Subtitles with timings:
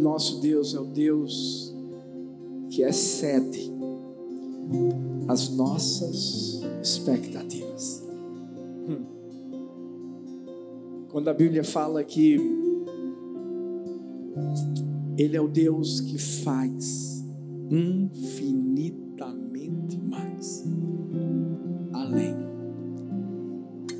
[0.00, 1.72] Nosso Deus é o Deus
[2.70, 3.70] que excede
[5.28, 8.02] as nossas expectativas.
[8.88, 9.04] Hum.
[11.10, 12.38] Quando a Bíblia fala que
[15.18, 17.22] Ele é o Deus que faz
[17.70, 20.64] infinitamente mais,
[21.92, 22.34] além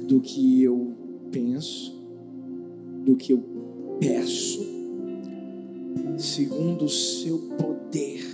[0.08, 0.94] do que eu
[1.30, 2.02] penso,
[3.04, 3.44] do que eu
[4.00, 4.79] peço,
[6.20, 8.24] segundo o seu poder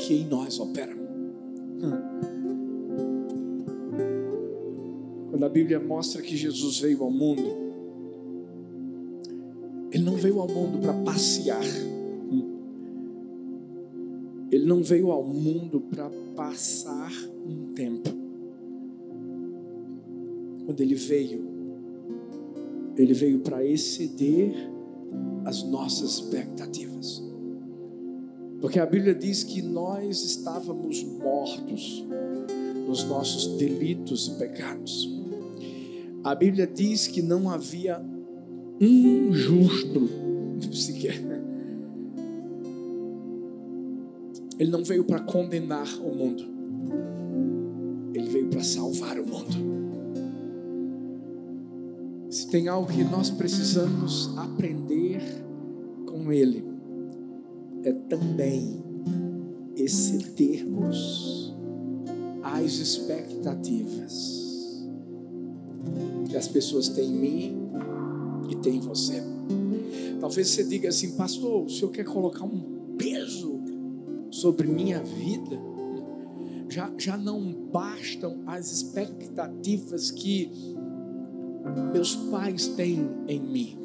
[0.00, 0.96] que em nós opera.
[5.30, 7.68] Quando a Bíblia mostra que Jesus veio ao mundo,
[9.90, 11.64] Ele não veio ao mundo para passear.
[14.50, 17.12] Ele não veio ao mundo para passar
[17.46, 18.08] um tempo.
[20.64, 21.44] Quando ele veio,
[22.96, 24.52] ele veio para exceder
[25.44, 27.22] as nossas expectativas.
[28.60, 32.04] Porque a Bíblia diz que nós estávamos mortos
[32.86, 35.08] nos nossos delitos e pecados.
[36.24, 38.02] A Bíblia diz que não havia
[38.80, 40.08] um justo
[40.74, 41.22] sequer.
[44.58, 46.44] Ele não veio para condenar o mundo.
[48.12, 49.77] Ele veio para salvar o mundo.
[52.50, 55.20] Tem algo que nós precisamos aprender
[56.06, 56.64] com Ele,
[57.84, 58.82] é também
[59.76, 61.54] excedermos
[62.42, 64.38] as expectativas
[66.28, 67.70] que as pessoas têm em mim
[68.50, 69.22] e têm em você.
[70.20, 73.60] Talvez você diga assim, pastor, o senhor quer colocar um peso
[74.30, 75.58] sobre minha vida?
[76.68, 80.50] Já, já não bastam as expectativas que
[81.92, 83.78] meus pais têm em mim.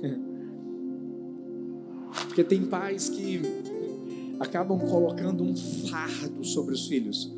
[2.27, 3.41] Porque tem pais que
[4.39, 7.33] acabam colocando um fardo sobre os filhos.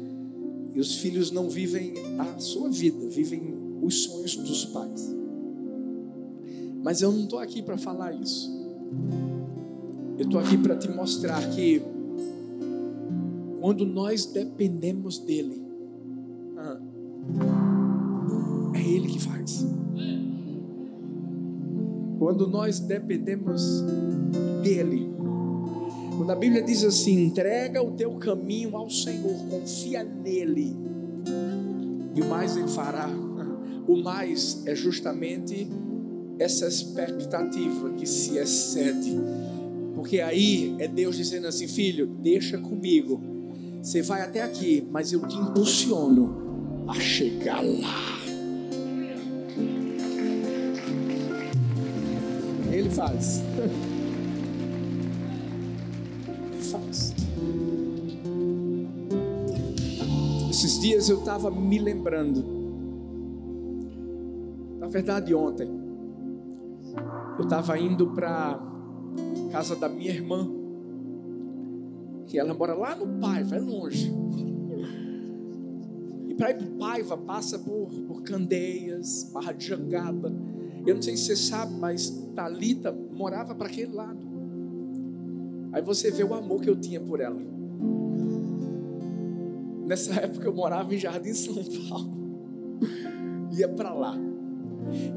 [0.74, 5.16] E os filhos não vivem a sua vida, vivem os sonhos dos pais.
[6.84, 8.54] Mas eu não estou aqui para falar isso.
[10.18, 11.82] Eu estou aqui para te mostrar que
[13.60, 15.62] quando nós dependemos dele,
[16.58, 16.80] ah,
[18.76, 19.66] é ele que faz.
[22.26, 23.84] Quando nós dependemos
[24.64, 25.14] dele,
[26.18, 30.76] quando a Bíblia diz assim: entrega o teu caminho ao Senhor, confia nele,
[32.16, 33.08] e o mais ele fará.
[33.88, 35.68] O mais é justamente
[36.40, 39.16] essa expectativa que se excede,
[39.94, 43.22] porque aí é Deus dizendo assim: filho, deixa comigo,
[43.84, 48.15] você vai até aqui, mas eu te impulsiono a chegar lá.
[52.96, 53.44] Faz.
[56.72, 57.14] Faz.
[60.50, 62.44] Esses dias eu estava me lembrando.
[64.80, 65.70] Na verdade, ontem.
[67.38, 68.60] Eu estava indo para
[69.52, 70.50] casa da minha irmã.
[72.28, 74.12] Que ela mora lá no Paiva, é longe.
[76.30, 80.55] E para ir para o Paiva passa por, por Candeias, Barra de Jangada.
[80.86, 84.20] Eu não sei se você sabe, mas Talita morava para aquele lado.
[85.74, 87.42] Aí você vê o amor que eu tinha por ela.
[89.86, 91.56] Nessa época eu morava em Jardim São
[91.90, 92.14] Paulo.
[93.52, 94.16] Ia para lá.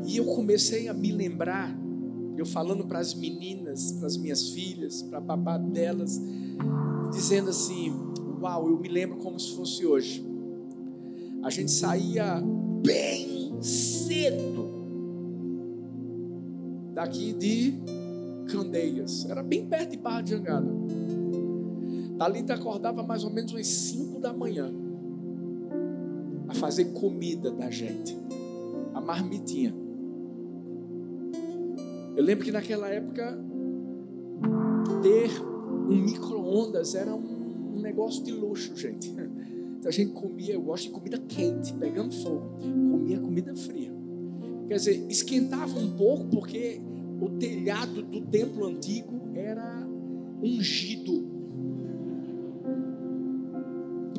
[0.06, 1.76] E eu comecei a me lembrar,
[2.36, 6.20] eu falando para as meninas, para as minhas filhas, para a babá delas,
[7.12, 7.92] dizendo assim:
[8.40, 10.24] Uau, eu me lembro como se fosse hoje.
[11.42, 12.42] A gente saía
[12.82, 14.67] bem cedo
[16.98, 17.74] daqui de
[18.50, 20.68] Candeias, era bem perto de Barra de Jangada.
[22.18, 24.68] Talita acordava mais ou menos umas 5 da manhã
[26.48, 28.18] a fazer comida da gente,
[28.92, 29.72] a marmitinha.
[32.16, 33.38] Eu lembro que naquela época
[35.00, 35.30] ter
[35.88, 39.14] um micro-ondas era um, negócio de luxo, gente.
[39.78, 42.58] Então a gente comia, eu gosto de comida quente, pegando fogo.
[42.90, 43.92] Comia comida fria.
[44.66, 46.80] Quer dizer, esquentava um pouco porque
[47.20, 49.86] o telhado do templo antigo era
[50.42, 51.26] ungido.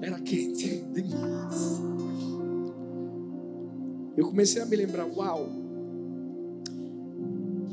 [0.02, 1.82] Era quente demais.
[4.18, 5.50] Eu comecei a me lembrar, uau.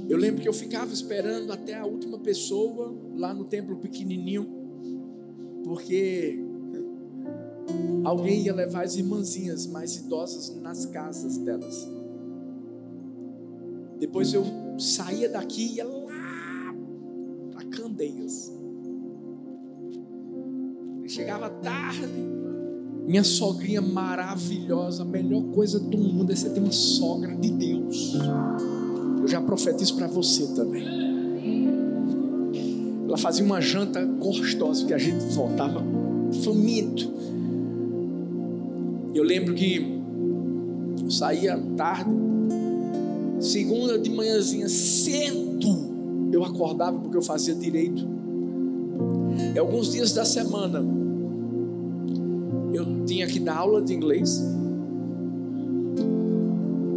[0.08, 4.46] Eu lembro que eu ficava esperando até a última pessoa lá no templo pequenininho,
[5.64, 6.38] porque
[8.05, 11.95] alguém ia levar as irmãzinhas mais idosas nas casas delas.
[13.98, 14.44] Depois eu
[14.78, 16.75] saía daqui e ia lá
[17.52, 18.52] para Candeias.
[21.06, 22.08] Chegava tarde,
[23.06, 28.14] minha sogrinha maravilhosa, a melhor coisa do mundo é você ter uma sogra de Deus.
[29.20, 30.84] Eu já profetizo para você também.
[33.06, 35.82] Ela fazia uma janta gostosa que a gente voltava
[36.44, 37.12] faminto.
[39.14, 40.00] Eu lembro que
[41.02, 42.10] eu saía tarde,
[43.46, 48.06] segunda de manhãzinha cedo, eu acordava porque eu fazia direito.
[49.54, 50.84] E alguns dias da semana
[52.72, 54.43] eu tinha que dar aula de inglês,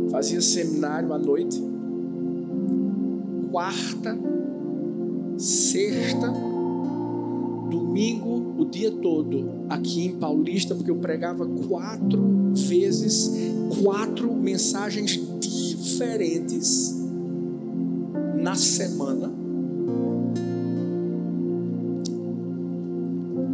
[0.09, 1.61] fazia seminário à noite,
[3.51, 4.17] quarta,
[5.37, 6.33] sexta,
[7.69, 13.31] domingo, o dia todo aqui em Paulista, porque eu pregava quatro vezes,
[13.83, 15.28] quatro mensagens
[15.99, 16.95] diferentes
[18.41, 19.29] na semana.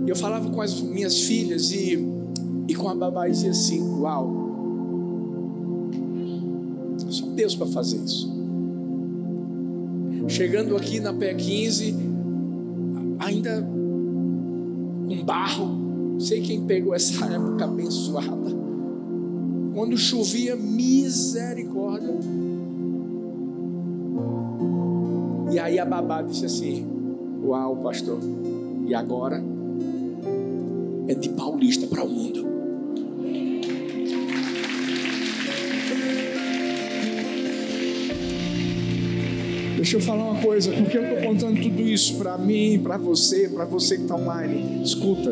[0.05, 1.97] Eu falava com as minhas filhas e,
[2.67, 4.31] e com a babá e dizia assim: Uau,
[7.09, 8.31] só Deus para fazer isso.
[10.27, 11.95] Chegando aqui na P15,
[13.19, 13.67] ainda
[15.07, 18.64] com barro, sei quem pegou essa época abençoada.
[19.75, 22.15] Quando chovia, misericórdia.
[25.51, 26.87] E aí a babá disse assim:
[27.43, 28.19] Uau, pastor,
[28.87, 29.43] e agora?
[31.07, 32.45] é de paulista para o mundo.
[39.75, 43.47] Deixa eu falar uma coisa, porque eu estou contando tudo isso para mim, para você,
[43.47, 44.83] para você que está online.
[44.83, 45.31] Escuta,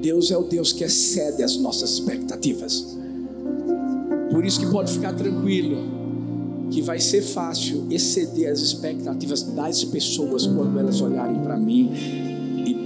[0.00, 2.96] Deus é o Deus que excede as nossas expectativas.
[4.30, 5.78] Por isso que pode ficar tranquilo,
[6.70, 11.90] que vai ser fácil exceder as expectativas das pessoas quando elas olharem para mim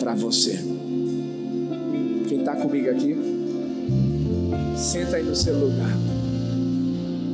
[0.05, 0.59] para você.
[2.29, 3.17] Quem está comigo aqui?
[4.77, 5.97] Senta aí no seu lugar.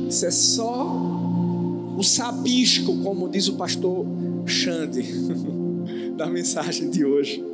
[0.07, 0.87] Isso é só
[1.97, 4.05] o sabisco, como diz o pastor
[4.45, 5.03] Xande,
[6.15, 7.50] da mensagem de hoje.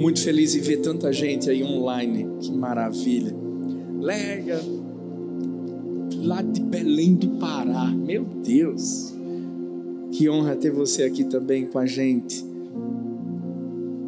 [0.00, 2.26] Muito feliz em ver tanta gente aí online.
[2.40, 3.36] Que maravilha.
[4.00, 4.58] Lélia,
[6.22, 7.86] lá de Belém do Pará.
[7.86, 9.14] Meu Deus.
[10.10, 12.44] Que honra ter você aqui também com a gente.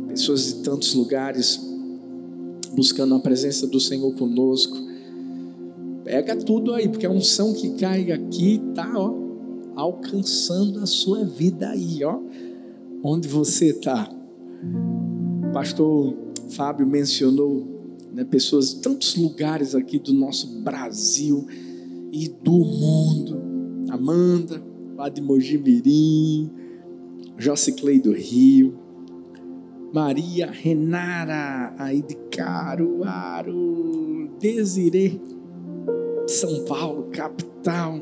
[0.09, 1.61] Pessoas de tantos lugares
[2.75, 4.77] buscando a presença do Senhor conosco.
[6.05, 9.15] Pega tudo aí, porque a unção que cai aqui tá, ó,
[9.77, 12.19] alcançando a sua vida aí, ó.
[13.05, 13.73] Onde você
[15.53, 15.53] está?
[15.53, 16.15] Pastor
[16.51, 17.67] Fábio mencionou
[18.13, 21.47] né, pessoas de tantos lugares aqui do nosso Brasil
[22.11, 23.41] e do mundo.
[23.91, 24.63] Amanda,
[24.97, 26.51] lá de Mojimirim,
[27.37, 28.79] Jociclei do Rio,
[29.93, 35.21] Maria Renara, aí de Caruaru, Desirê,
[36.27, 38.01] São Paulo, capital.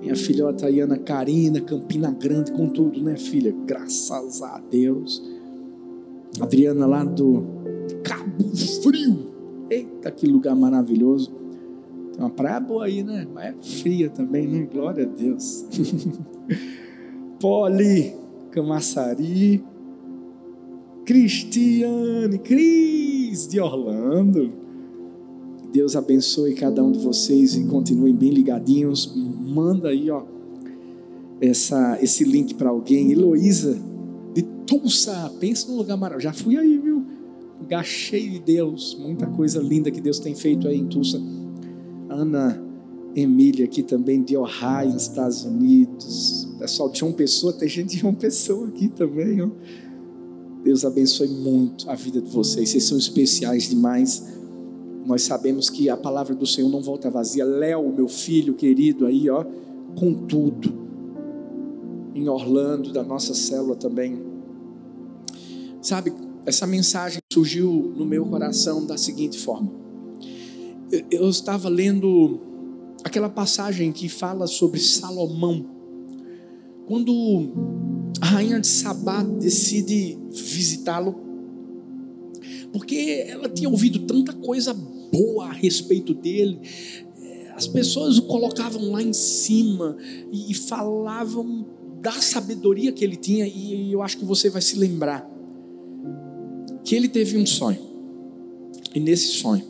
[0.00, 3.54] Minha filhota Tayana Karina, Campina Grande, com tudo, né, filha?
[3.66, 5.22] Graças a Deus.
[6.38, 7.44] Adriana lá do
[8.02, 8.44] Cabo
[8.82, 9.30] Frio.
[9.70, 11.30] Eita, que lugar maravilhoso.
[12.12, 13.26] Tem uma praia boa aí, né?
[13.32, 14.68] Mas é fria também, né?
[14.72, 15.64] Glória a Deus.
[17.40, 18.14] Poli,
[18.50, 19.64] Camaçari,
[21.04, 24.52] Cristiane, Cris de Orlando.
[25.72, 29.14] Deus abençoe cada um de vocês e continuem bem ligadinhos.
[29.16, 30.22] Manda aí, ó,
[31.40, 33.12] essa, esse link para alguém.
[33.12, 33.78] Heloísa
[34.70, 36.32] Tulsa, pensa num lugar maravilhoso.
[36.32, 37.04] Já fui aí, viu?
[37.60, 41.20] Lugar cheio de Deus, muita coisa linda que Deus tem feito aí em Tulsa.
[42.08, 42.62] Ana
[43.16, 46.48] Emília aqui também de Ohio, nos Estados Unidos.
[46.56, 49.42] Pessoal de uma pessoa, tem gente de uma pessoa aqui também.
[49.42, 49.48] Ó.
[50.62, 52.70] Deus abençoe muito a vida de vocês.
[52.70, 54.24] Vocês são especiais demais.
[55.04, 57.44] Nós sabemos que a palavra do Senhor não volta vazia.
[57.44, 59.44] Léo, meu filho querido aí, ó,
[59.98, 60.72] com tudo.
[62.14, 64.29] Em Orlando, da nossa célula também.
[65.80, 66.12] Sabe,
[66.44, 69.80] essa mensagem surgiu no meu coração da seguinte forma
[71.10, 72.40] eu estava lendo
[73.04, 75.64] aquela passagem que fala sobre Salomão.
[76.86, 77.52] Quando
[78.20, 81.14] a rainha de Sabá decide visitá-lo,
[82.72, 86.60] porque ela tinha ouvido tanta coisa boa a respeito dele,
[87.54, 89.96] as pessoas o colocavam lá em cima
[90.32, 91.66] e falavam
[92.00, 95.28] da sabedoria que ele tinha, e eu acho que você vai se lembrar
[96.90, 97.78] que ele teve um sonho,
[98.92, 99.64] e nesse sonho,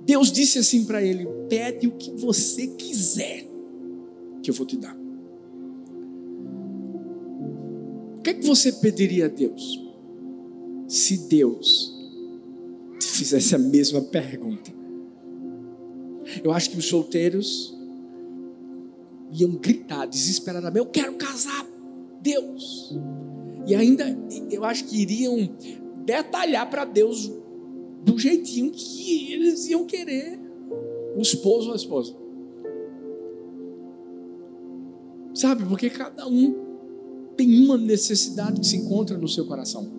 [0.00, 3.46] Deus disse assim para ele: Pede o que você quiser,
[4.42, 4.96] que eu vou te dar.
[8.16, 9.84] O que é que você pediria a Deus?
[10.88, 11.94] Se Deus
[12.98, 14.72] te fizesse a mesma pergunta.
[16.42, 17.76] Eu acho que os solteiros
[19.30, 21.66] iam gritar desesperadamente: Eu quero casar,
[22.22, 22.96] Deus.
[23.66, 24.04] E ainda,
[24.50, 25.48] eu acho que iriam
[26.04, 27.32] detalhar para Deus
[28.04, 30.38] do jeitinho que eles iam querer
[31.16, 32.14] o esposo ou a esposa.
[35.34, 36.54] Sabe, porque cada um
[37.36, 39.90] tem uma necessidade que se encontra no seu coração.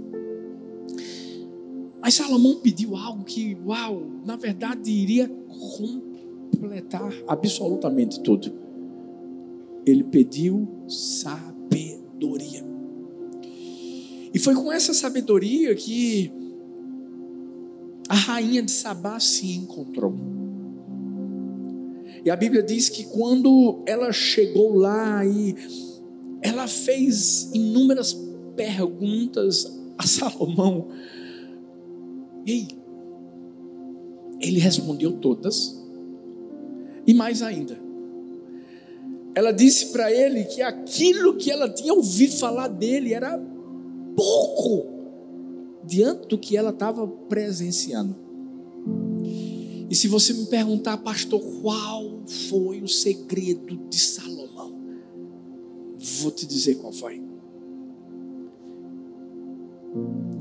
[2.00, 5.28] Mas Salomão pediu algo que, uau, na verdade iria
[6.52, 8.54] completar absolutamente tudo.
[9.86, 12.75] Ele pediu sabedoria.
[14.36, 16.30] E foi com essa sabedoria que
[18.10, 20.14] a rainha de Sabá se encontrou.
[22.26, 25.56] E a Bíblia diz que quando ela chegou lá e
[26.42, 28.14] ela fez inúmeras
[28.58, 30.90] perguntas a Salomão,
[32.46, 32.68] e
[34.42, 35.82] ele respondeu todas,
[37.08, 37.80] e mais ainda,
[39.34, 43.55] ela disse para ele que aquilo que ela tinha ouvido falar dele era
[44.16, 44.88] pouco
[45.84, 48.16] diante do que ela estava presenciando.
[49.90, 54.74] E se você me perguntar, pastor, qual foi o segredo de Salomão?
[56.22, 57.22] Vou te dizer qual foi.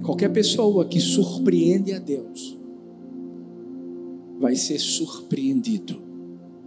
[0.03, 2.59] Qualquer pessoa que surpreende a Deus
[4.39, 6.03] vai ser surpreendido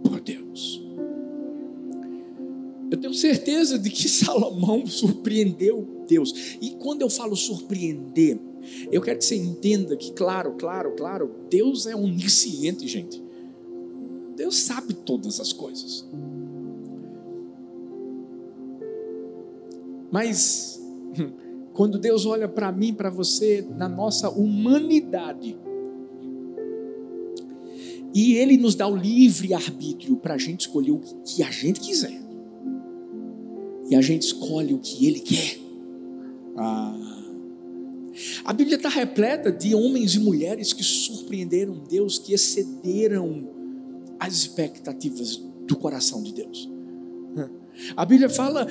[0.02, 0.87] por Deus.
[2.90, 6.56] Eu tenho certeza de que Salomão surpreendeu Deus.
[6.60, 8.38] E quando eu falo surpreender,
[8.90, 13.22] eu quero que você entenda que, claro, claro, claro, Deus é onisciente, gente.
[14.36, 16.06] Deus sabe todas as coisas.
[20.10, 20.80] Mas,
[21.74, 25.58] quando Deus olha para mim, para você, na nossa humanidade,
[28.14, 31.80] e Ele nos dá o livre arbítrio para a gente escolher o que a gente
[31.80, 32.27] quiser,
[33.88, 35.58] e a gente escolhe o que Ele quer.
[36.56, 37.18] Ah,
[38.44, 43.48] a Bíblia está repleta de homens e mulheres que surpreenderam Deus, que excederam
[44.18, 46.68] as expectativas do coração de Deus.
[47.96, 48.64] A Bíblia fala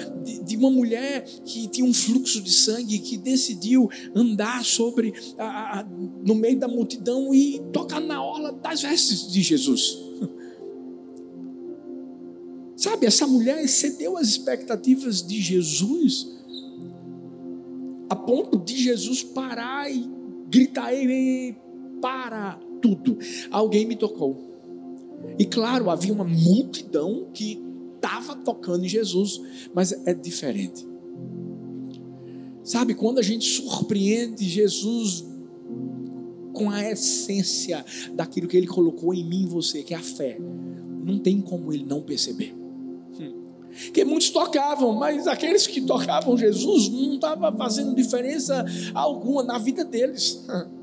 [0.45, 5.83] de, uma mulher que tinha um fluxo de sangue que decidiu andar sobre a, a,
[5.83, 10.07] no meio da multidão e tocar na orla das vestes de Jesus.
[12.77, 16.38] Sabe, essa mulher excedeu as expectativas de Jesus
[18.07, 20.07] a ponto de Jesus parar e
[20.48, 21.57] gritar: Ei,
[22.00, 23.17] para tudo.
[23.50, 24.46] Alguém me tocou.
[25.39, 27.60] E claro, havia uma multidão que
[27.96, 29.41] estava tocando em Jesus,
[29.74, 30.88] mas é diferente.
[32.63, 35.25] Sabe, quando a gente surpreende Jesus
[36.53, 40.38] com a essência daquilo que ele colocou em mim e você, que é a fé,
[41.03, 42.66] não tem como ele não perceber
[43.93, 49.84] que muitos tocavam, mas aqueles que tocavam Jesus não estava fazendo diferença alguma na vida
[49.84, 50.46] deles.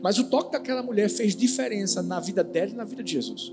[0.00, 3.52] Mas o toque daquela mulher fez diferença na vida dela e na vida de Jesus.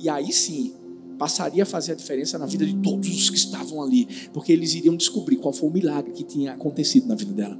[0.00, 0.72] E aí sim,
[1.18, 4.74] passaria a fazer a diferença na vida de todos os que estavam ali, porque eles
[4.74, 7.58] iriam descobrir qual foi o milagre que tinha acontecido na vida dela.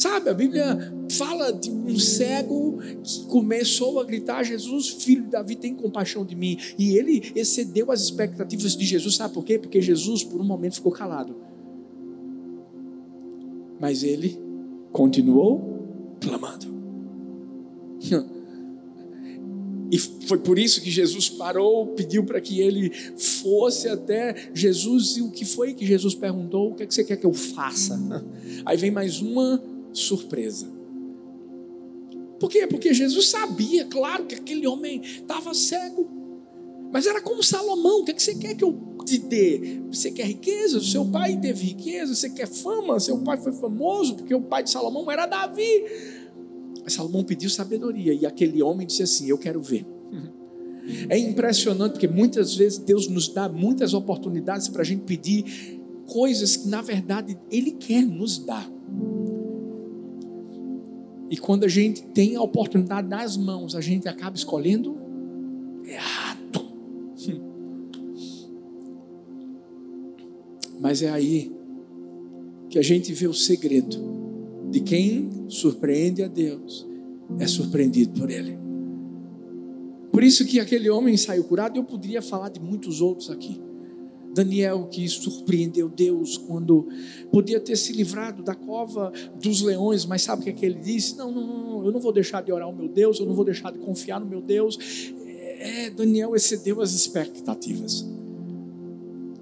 [0.00, 5.54] Sabe, a Bíblia fala de um cego que começou a gritar: Jesus, filho de Davi,
[5.54, 6.56] tem compaixão de mim.
[6.78, 9.16] E ele excedeu as expectativas de Jesus.
[9.16, 9.58] Sabe por quê?
[9.58, 11.36] Porque Jesus, por um momento, ficou calado.
[13.78, 14.38] Mas ele
[14.90, 16.66] continuou clamando.
[19.92, 25.16] E foi por isso que Jesus parou, pediu para que ele fosse até Jesus.
[25.16, 26.70] E o que foi que Jesus perguntou?
[26.70, 27.98] O que, é que você quer que eu faça?
[28.64, 29.60] Aí vem mais uma
[29.92, 30.70] surpresa.
[32.38, 32.66] Por quê?
[32.66, 36.08] Porque Jesus sabia, claro, que aquele homem estava cego.
[36.90, 39.80] Mas era como Salomão: o que, é que você quer que eu te dê?
[39.90, 40.80] Você quer riqueza?
[40.80, 42.14] Seu pai teve riqueza.
[42.14, 42.98] Você quer fama?
[42.98, 45.84] Seu pai foi famoso, porque o pai de Salomão era Davi.
[46.82, 49.86] Mas Salomão pediu sabedoria e aquele homem disse assim: Eu quero ver.
[51.08, 56.56] É impressionante porque muitas vezes Deus nos dá muitas oportunidades para a gente pedir coisas
[56.56, 58.68] que na verdade Ele quer nos dar.
[61.30, 64.98] E quando a gente tem a oportunidade nas mãos, a gente acaba escolhendo
[65.84, 66.60] errado.
[70.80, 71.54] Mas é aí
[72.68, 73.96] que a gente vê o segredo
[74.70, 76.86] de quem surpreende a Deus
[77.38, 78.58] é surpreendido por Ele.
[80.10, 83.60] Por isso que aquele homem saiu curado, eu poderia falar de muitos outros aqui.
[84.34, 86.88] Daniel que surpreendeu Deus quando
[87.30, 90.78] podia ter se livrado da cova dos leões, mas sabe o que, é que ele
[90.78, 91.16] disse?
[91.16, 93.44] Não, não, não, eu não vou deixar de orar ao meu Deus, eu não vou
[93.44, 95.12] deixar de confiar no meu Deus.
[95.58, 98.06] É, Daniel excedeu as expectativas.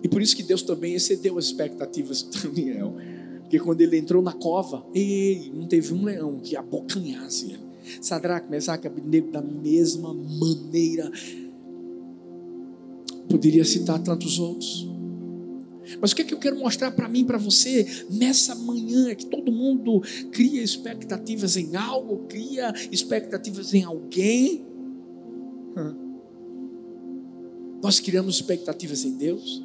[0.03, 2.95] E por isso que Deus também excedeu as expectativas de Daniel.
[3.41, 7.69] Porque quando ele entrou na cova, ei, não teve um leão que abocanhasse ele.
[8.01, 11.11] Sadraque, Mesaque, Abednego, da mesma maneira
[13.29, 14.89] Poderia citar tantos outros.
[16.01, 19.15] Mas o que, é que eu quero mostrar para mim, para você, nessa manhã, é
[19.15, 24.67] que todo mundo cria expectativas em algo, cria expectativas em alguém.
[27.83, 29.65] Nós criamos expectativas em Deus.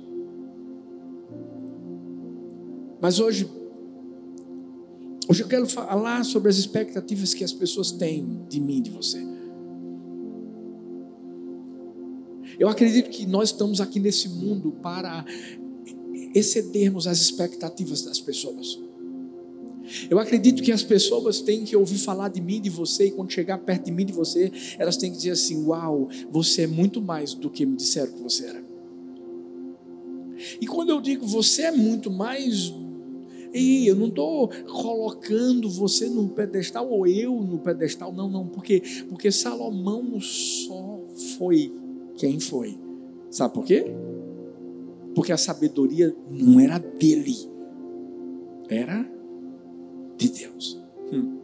[3.01, 3.49] Mas hoje,
[5.27, 9.32] hoje eu quero falar sobre as expectativas que as pessoas têm de mim, de você.
[12.63, 15.25] Eu acredito que nós estamos aqui nesse mundo para
[16.33, 18.79] excedermos as expectativas das pessoas.
[20.09, 23.33] Eu acredito que as pessoas têm que ouvir falar de mim, de você, e quando
[23.33, 27.01] chegar perto de mim, de você, elas têm que dizer assim: Uau, você é muito
[27.01, 28.63] mais do que me disseram que você era.
[30.61, 32.73] E quando eu digo você é muito mais,
[33.53, 38.81] e eu não estou colocando você no pedestal ou eu no pedestal, não, não, porque,
[39.09, 41.01] porque Salomão só
[41.37, 41.82] foi
[42.17, 42.77] quem foi.
[43.29, 43.85] Sabe por quê?
[45.15, 47.35] Porque a sabedoria não era dele,
[48.69, 49.05] era
[50.17, 50.79] de Deus.
[51.11, 51.39] Hum.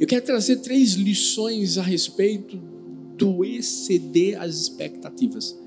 [0.00, 2.58] Eu quero trazer três lições a respeito
[3.16, 5.58] do exceder as expectativas,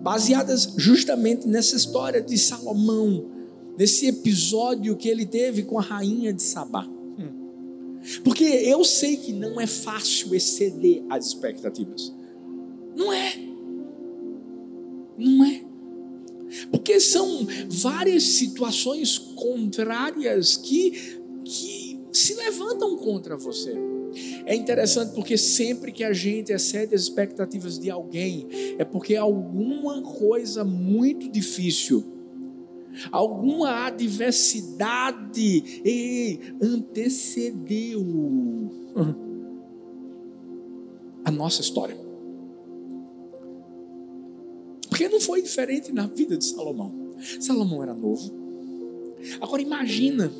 [0.00, 3.26] baseadas justamente nessa história de Salomão,
[3.76, 6.86] nesse episódio que ele teve com a rainha de Sabá.
[6.86, 7.98] Hum.
[8.22, 12.12] Porque eu sei que não é fácil exceder as expectativas.
[12.94, 13.36] Não é.
[15.18, 15.64] Não é.
[16.70, 23.74] Porque são várias situações contrárias que, que se levantam contra você.
[24.46, 28.46] É interessante porque sempre que a gente excede as expectativas de alguém,
[28.78, 32.04] é porque alguma coisa muito difícil,
[33.10, 35.82] alguma adversidade
[36.62, 38.04] antecedeu
[41.24, 42.03] a nossa história.
[44.94, 47.16] Porque não foi diferente na vida de Salomão.
[47.40, 48.32] Salomão era novo.
[49.40, 50.32] Agora imagina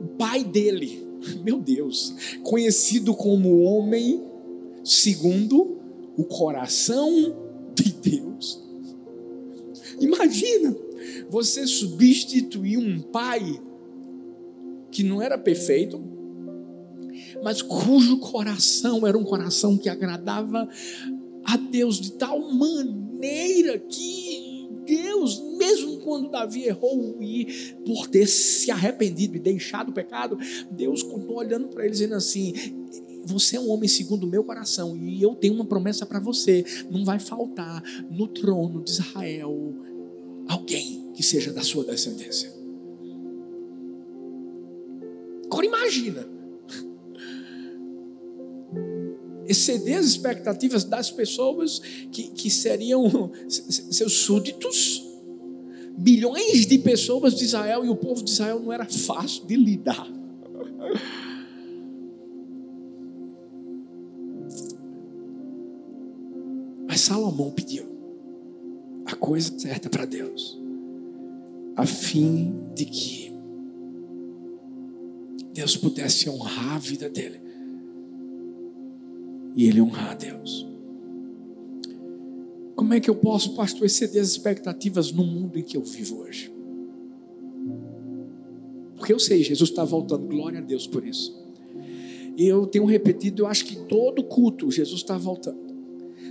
[0.00, 1.06] o pai dele,
[1.44, 4.24] meu Deus, conhecido como homem
[4.82, 5.76] segundo
[6.16, 7.36] o coração
[7.74, 8.64] de Deus.
[10.00, 10.74] Imagina
[11.28, 13.60] você substituir um pai
[14.90, 16.02] que não era perfeito,
[17.42, 20.66] mas cujo coração era um coração que agradava
[21.44, 28.26] a Deus de tal maneira maneira que Deus, mesmo quando Davi errou e por ter
[28.26, 30.38] se arrependido e deixado o pecado,
[30.70, 32.54] Deus continuou olhando para ele dizendo assim:
[33.24, 36.64] você é um homem segundo o meu coração e eu tenho uma promessa para você.
[36.90, 39.74] Não vai faltar no trono de Israel
[40.48, 42.50] alguém que seja da sua descendência.
[45.44, 46.26] Agora imagina
[49.50, 51.80] exceder as expectativas das pessoas
[52.12, 55.04] que, que seriam seus súditos.
[55.98, 60.08] Bilhões de pessoas de Israel e o povo de Israel não era fácil de lidar.
[66.86, 67.86] Mas Salomão pediu
[69.04, 70.58] a coisa certa para Deus,
[71.76, 73.32] a fim de que
[75.52, 77.49] Deus pudesse honrar a vida dele
[79.54, 80.66] e ele honrar a Deus.
[82.74, 86.20] Como é que eu posso, pastor, exceder as expectativas no mundo em que eu vivo
[86.20, 86.52] hoje?
[88.96, 91.38] Porque eu sei, Jesus está voltando, glória a Deus por isso.
[92.36, 95.58] E eu tenho repetido, eu acho que todo culto Jesus está voltando.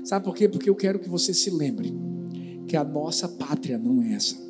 [0.04, 0.48] Sabe por quê?
[0.48, 1.94] Porque eu quero que você se lembre
[2.68, 4.49] que a nossa pátria não é essa.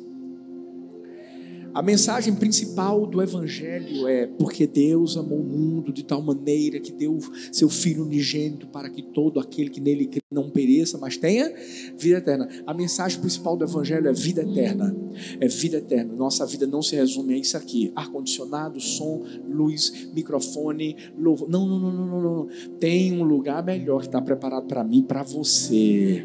[1.72, 6.90] A mensagem principal do Evangelho é porque Deus amou o mundo de tal maneira que
[6.90, 7.18] deu
[7.52, 11.52] seu Filho unigênito para que todo aquele que nele crê não pereça, mas tenha
[11.96, 12.48] vida eterna.
[12.66, 14.94] A mensagem principal do Evangelho é vida eterna.
[15.40, 16.12] É vida eterna.
[16.12, 21.48] Nossa vida não se resume a isso aqui: ar-condicionado, som, luz, microfone, louvor.
[21.48, 22.48] Não, não, não, não, não.
[22.80, 26.24] Tem um lugar melhor que está preparado para mim, para você.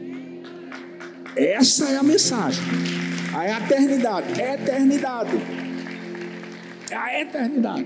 [1.36, 3.15] Essa é a mensagem.
[3.36, 4.42] A eternidade.
[4.42, 5.32] Eternidade.
[6.90, 7.86] É a eternidade.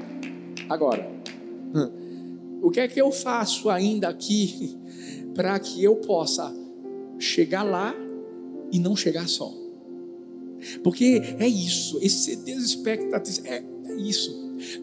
[0.70, 1.10] Agora,
[2.62, 4.78] o que é que eu faço ainda aqui
[5.34, 6.56] para que eu possa
[7.18, 7.96] chegar lá
[8.72, 9.52] e não chegar só.
[10.84, 14.32] Porque é isso, exceder expectativas, é, é isso.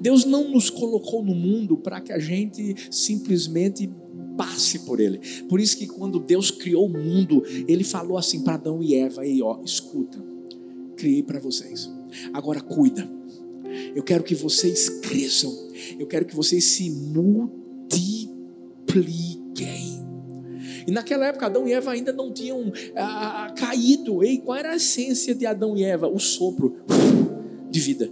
[0.00, 3.88] Deus não nos colocou no mundo para que a gente simplesmente
[4.36, 5.20] passe por ele.
[5.48, 9.20] Por isso que quando Deus criou o mundo, ele falou assim para Adão e Eva,
[9.20, 10.18] aí ó, escuta,
[10.96, 11.90] criei para vocês.
[12.32, 13.08] Agora cuida.
[13.94, 15.54] Eu quero que vocês cresçam.
[15.98, 17.86] Eu quero que vocês se multipliquem.
[20.86, 24.24] E naquela época, Adão e Eva ainda não tinham ah, caído.
[24.24, 26.08] E qual era a essência de Adão e Eva?
[26.08, 26.76] O sopro
[27.70, 28.10] de vida.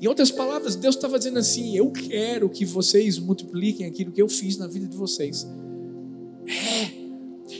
[0.00, 4.28] Em outras palavras, Deus estava dizendo assim: Eu quero que vocês multipliquem aquilo que eu
[4.28, 5.46] fiz na vida de vocês.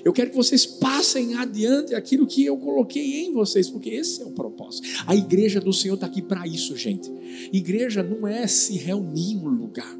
[0.06, 4.24] Eu quero que vocês passem adiante aquilo que eu coloquei em vocês, porque esse é
[4.24, 4.86] o propósito.
[5.04, 7.10] A igreja do Senhor está aqui para isso, gente.
[7.52, 9.98] Igreja não é se reunir em um lugar.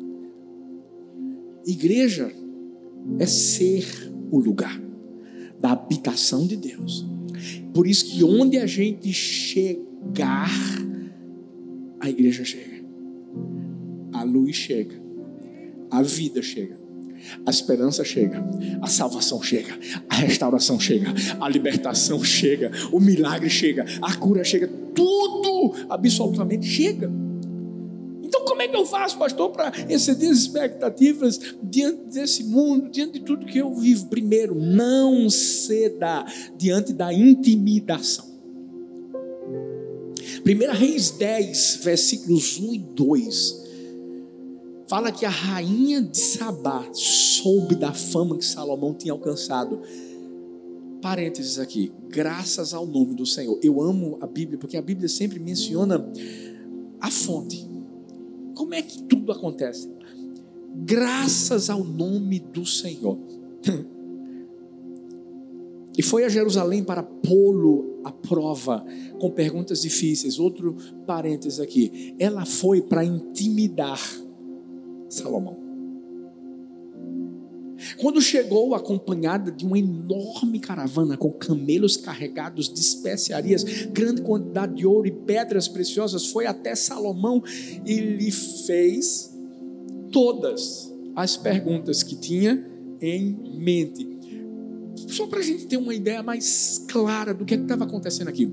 [1.66, 2.32] Igreja
[3.18, 3.84] é ser
[4.30, 4.80] o lugar
[5.58, 7.04] da habitação de Deus.
[7.74, 10.48] Por isso que onde a gente chegar,
[11.98, 12.86] a igreja chega.
[14.12, 15.02] A luz chega.
[15.90, 16.85] A vida chega.
[17.44, 18.42] A esperança chega,
[18.82, 24.68] a salvação chega, a restauração chega, a libertação chega, o milagre chega, a cura chega,
[24.94, 27.10] tudo absolutamente chega.
[28.22, 33.20] Então, como é que eu faço, pastor, para exceder as expectativas diante desse mundo, diante
[33.20, 34.06] de tudo que eu vivo?
[34.06, 36.24] Primeiro, não ceda
[36.56, 38.26] diante da intimidação.
[40.44, 43.65] 1 Reis 10, versículos 1 e 2
[44.88, 49.80] fala que a rainha de Sabá soube da fama que Salomão tinha alcançado.
[51.02, 53.58] Parênteses aqui, graças ao nome do Senhor.
[53.62, 56.04] Eu amo a Bíblia porque a Bíblia sempre menciona
[57.00, 57.68] a fonte.
[58.54, 59.90] Como é que tudo acontece?
[60.74, 63.18] Graças ao nome do Senhor.
[65.98, 68.84] E foi a Jerusalém para pô-lo à prova
[69.18, 70.38] com perguntas difíceis.
[70.38, 72.14] Outro parênteses aqui.
[72.18, 73.98] Ela foi para intimidar
[75.08, 75.66] Salomão.
[77.98, 84.86] Quando chegou acompanhada de uma enorme caravana com camelos carregados de especiarias, grande quantidade de
[84.86, 87.42] ouro e pedras preciosas, foi até Salomão
[87.84, 89.34] e lhe fez
[90.10, 92.64] todas as perguntas que tinha
[93.00, 94.16] em mente.
[95.08, 98.52] Só para a gente ter uma ideia mais clara do que é estava acontecendo aqui.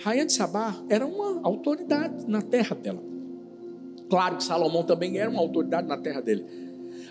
[0.00, 3.09] Rainha de Sabá era uma autoridade na terra dela.
[4.10, 6.44] Claro que Salomão também era uma autoridade na terra dele.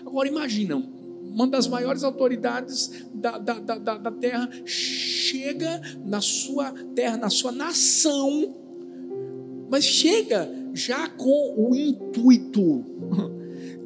[0.04, 0.86] Agora imaginam,
[1.32, 7.52] uma das maiores autoridades da, da, da, da, terra chega na sua terra, na sua
[7.52, 8.54] nação,
[9.70, 12.84] mas chega já com o intuito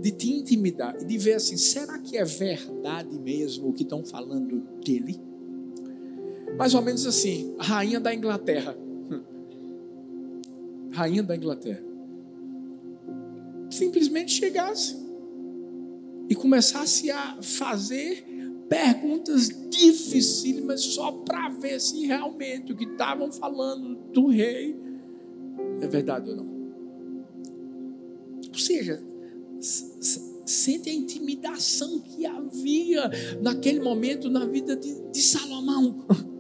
[0.00, 4.05] de te intimidar e de ver assim: será que é verdade mesmo o que estão
[4.05, 5.20] falando dele?
[6.59, 8.77] Mais ou menos assim, rainha da Inglaterra.
[10.90, 11.93] Rainha da Inglaterra
[13.74, 14.96] simplesmente chegasse
[16.28, 18.24] e começasse a fazer
[18.68, 24.76] perguntas dificílimas só para ver se realmente o que estavam falando do rei
[25.80, 26.54] é verdade ou não.
[28.48, 29.02] Ou seja,
[30.46, 33.10] sente a intimidação que havia
[33.42, 36.04] naquele momento na vida de, de Salomão.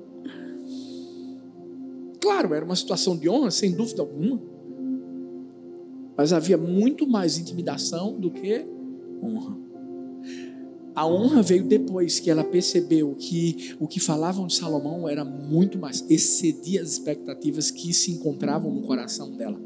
[2.20, 4.40] Claro, era uma situação de honra, sem dúvida alguma.
[6.16, 8.64] Mas havia muito mais intimidação do que
[9.22, 9.56] honra.
[10.94, 15.76] A honra veio depois que ela percebeu que o que falavam de Salomão era muito
[15.76, 19.60] mais, excedia as expectativas que se encontravam no coração dela.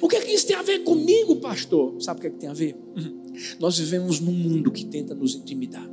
[0.00, 2.00] O que é que isso tem a ver comigo, pastor?
[2.00, 2.76] Sabe o que é que tem a ver?
[3.60, 5.86] Nós vivemos num mundo que tenta nos intimidar.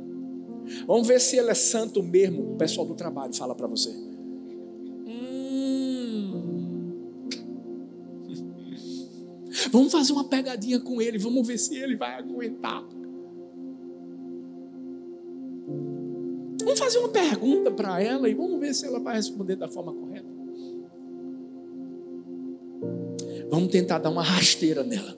[0.86, 2.54] Vamos ver se ele é santo mesmo.
[2.54, 3.94] O pessoal do trabalho fala para você.
[9.70, 12.84] Vamos fazer uma pegadinha com ele, vamos ver se ele vai aguentar.
[16.64, 19.92] Vamos fazer uma pergunta para ela e vamos ver se ela vai responder da forma
[19.92, 20.28] correta.
[23.50, 25.16] Vamos tentar dar uma rasteira nela.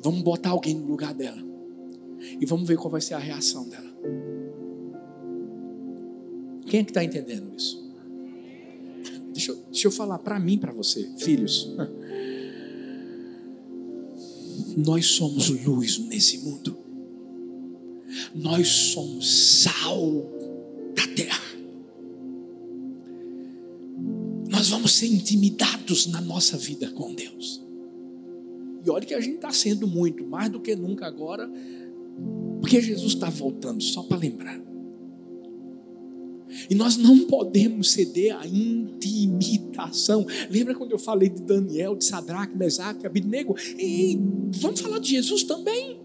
[0.00, 1.42] Vamos botar alguém no lugar dela.
[2.40, 3.90] E vamos ver qual vai ser a reação dela.
[6.66, 7.90] Quem é que está entendendo isso?
[9.32, 11.74] Deixa eu, deixa eu falar para mim, para você, filhos.
[14.84, 16.76] Nós somos luz nesse mundo.
[18.34, 20.26] Nós somos sal
[20.94, 21.50] da terra.
[24.48, 27.62] Nós vamos ser intimidados na nossa vida com Deus.
[28.84, 31.50] E olha que a gente está sendo muito, mais do que nunca agora,
[32.60, 34.60] Porque Jesus está voltando, só para lembrar.
[36.70, 40.24] E nós não podemos ceder à intimidação.
[40.48, 43.56] Lembra quando eu falei de Daniel, de Sadraque, Mesaque, Abidnego?
[43.76, 44.16] E
[44.52, 45.98] vamos falar de Jesus também.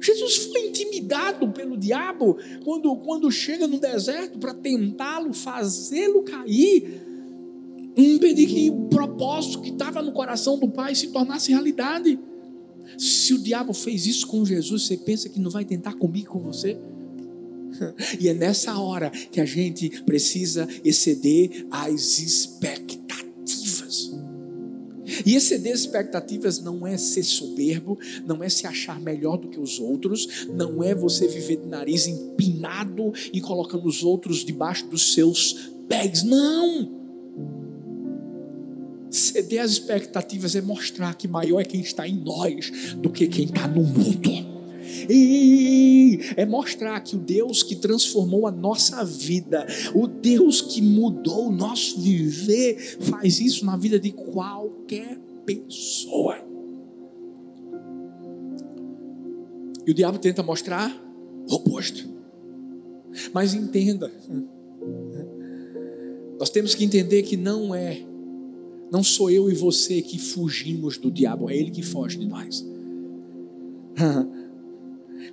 [0.00, 7.02] Jesus foi intimidado pelo diabo quando, quando chega no deserto para tentá-lo, fazê-lo cair,
[7.96, 12.16] impedir que o propósito que estava no coração do Pai se tornasse realidade.
[12.96, 16.38] Se o diabo fez isso com Jesus, você pensa que não vai tentar comigo com
[16.38, 16.78] você?
[18.18, 23.08] E é nessa hora que a gente precisa exceder as expectativas.
[25.24, 29.58] E exceder as expectativas não é ser soberbo, não é se achar melhor do que
[29.58, 35.14] os outros, não é você viver de nariz empinado e colocando os outros debaixo dos
[35.14, 36.22] seus pés.
[36.22, 36.98] Não!
[39.10, 43.46] Ceder as expectativas é mostrar que maior é quem está em nós do que quem
[43.46, 44.47] está no mundo.
[46.36, 51.52] É mostrar que o Deus que transformou a nossa vida, o Deus que mudou o
[51.52, 56.36] nosso viver, faz isso na vida de qualquer pessoa.
[59.86, 60.94] E o diabo tenta mostrar
[61.50, 62.06] o oposto.
[63.32, 64.12] Mas entenda,
[66.38, 68.02] nós temos que entender que não é,
[68.92, 72.66] não sou eu e você que fugimos do diabo, é ele que foge de nós.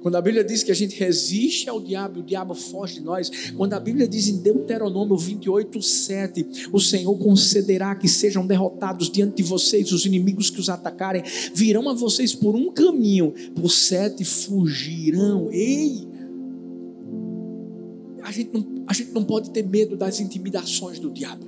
[0.05, 3.49] Quando a Bíblia diz que a gente resiste ao diabo o diabo foge de nós,
[3.57, 9.37] quando a Bíblia diz em Deuteronômio 28, 7, o Senhor concederá que sejam derrotados diante
[9.37, 11.23] de vocês os inimigos que os atacarem,
[11.55, 15.49] virão a vocês por um caminho, por sete fugirão.
[15.51, 16.07] Ei!
[18.21, 21.47] A gente não, a gente não pode ter medo das intimidações do diabo.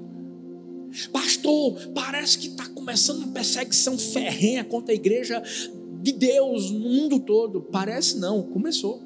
[1.13, 5.43] Pastor, parece que está começando uma perseguição ferrenha contra a igreja
[6.07, 7.61] de Deus no mundo todo.
[7.61, 9.01] Parece não, começou.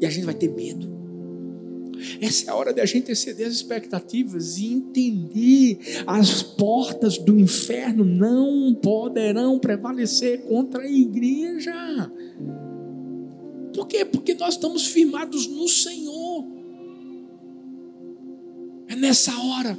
[0.00, 0.96] E a gente vai ter medo.
[2.20, 7.38] Essa é a hora de a gente exceder as expectativas e entender as portas do
[7.38, 11.72] inferno não poderão prevalecer contra a igreja.
[13.72, 14.04] Por quê?
[14.04, 16.44] Porque nós estamos firmados no Senhor.
[18.88, 19.78] É nessa hora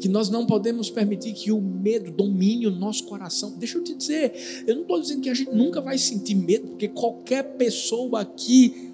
[0.00, 3.54] que nós não podemos permitir que o medo domine o nosso coração.
[3.58, 6.68] Deixa eu te dizer, eu não estou dizendo que a gente nunca vai sentir medo,
[6.68, 8.90] porque qualquer pessoa aqui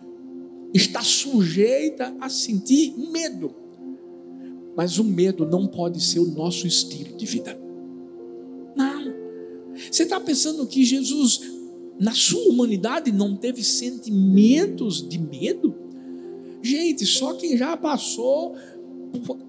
[0.74, 3.54] está sujeita a sentir medo.
[4.76, 7.58] Mas o medo não pode ser o nosso estilo de vida.
[8.74, 9.14] Não.
[9.90, 11.40] Você está pensando que Jesus,
[11.98, 15.74] na sua humanidade, não teve sentimentos de medo?
[16.60, 18.56] Gente, só quem já passou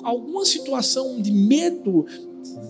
[0.03, 2.05] alguma situação de medo,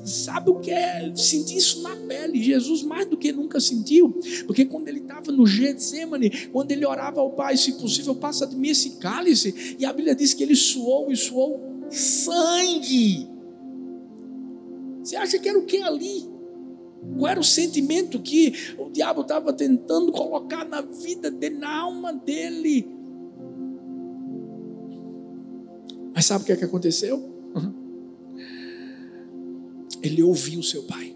[0.04, 2.42] sabe o que é sentir isso na pele?
[2.42, 7.20] Jesus mais do que nunca sentiu, porque quando ele estava no Getsemane, quando ele orava
[7.20, 10.56] ao Pai, se possível, passa de mim esse cálice, e a Bíblia diz que ele
[10.56, 13.28] suou e suou sangue.
[15.04, 16.30] Você acha que era o que ali?
[17.18, 22.12] Qual era o sentimento que o diabo estava tentando colocar na vida dele, na alma
[22.12, 22.97] dele?
[26.18, 27.24] Mas sabe o que, é que aconteceu?
[30.02, 31.16] Ele ouviu seu pai.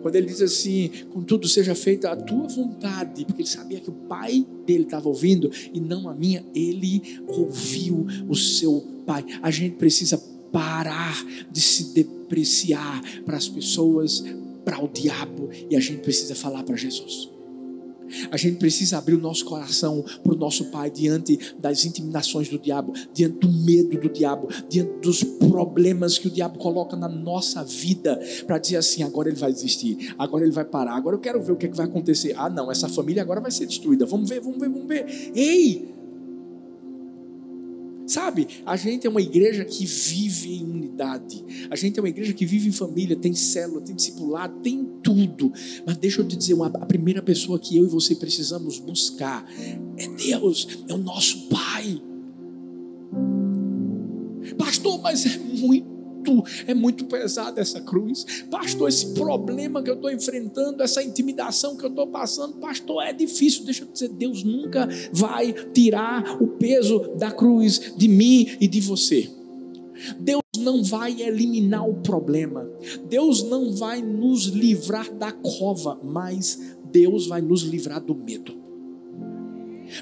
[0.00, 3.92] Quando ele diz assim, contudo seja feita a tua vontade, porque ele sabia que o
[3.92, 9.26] pai dele estava ouvindo e não a minha, ele ouviu o seu pai.
[9.42, 10.16] A gente precisa
[10.50, 14.24] parar de se depreciar para as pessoas,
[14.64, 17.30] para o diabo, e a gente precisa falar para Jesus.
[18.30, 22.58] A gente precisa abrir o nosso coração para o nosso Pai diante das intimidações do
[22.58, 27.62] diabo, diante do medo do diabo, diante dos problemas que o diabo coloca na nossa
[27.64, 31.42] vida, para dizer assim: agora ele vai desistir, agora ele vai parar, agora eu quero
[31.42, 32.34] ver o que, é que vai acontecer.
[32.36, 34.06] Ah, não, essa família agora vai ser destruída.
[34.06, 35.32] Vamos ver, vamos ver, vamos ver.
[35.34, 35.91] Ei!
[38.12, 41.42] Sabe, a gente é uma igreja que vive em unidade.
[41.70, 45.50] A gente é uma igreja que vive em família, tem célula, tem discipulado, tem tudo.
[45.86, 49.50] Mas deixa eu te dizer, uma, a primeira pessoa que eu e você precisamos buscar
[49.96, 52.02] é Deus, é o nosso Pai.
[54.58, 55.91] Pastor, mas é muito
[56.30, 58.44] muito, é muito pesada essa cruz.
[58.50, 63.12] Pastor, esse problema que eu estou enfrentando, essa intimidação que eu estou passando, pastor, é
[63.12, 63.64] difícil.
[63.64, 68.80] Deixa eu dizer, Deus nunca vai tirar o peso da cruz de mim e de
[68.80, 69.30] você.
[70.18, 72.68] Deus não vai eliminar o problema.
[73.08, 78.61] Deus não vai nos livrar da cova, mas Deus vai nos livrar do medo.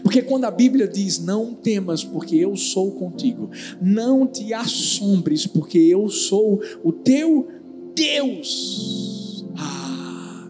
[0.02, 3.50] Porque quando a Bíblia diz: Não temas, porque eu sou contigo,
[3.80, 7.48] não te assombres, porque eu sou o teu
[7.94, 9.44] Deus.
[9.56, 10.48] Ah,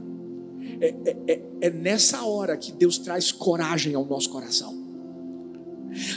[0.80, 4.78] é, é, é, é nessa hora que Deus traz coragem ao nosso coração.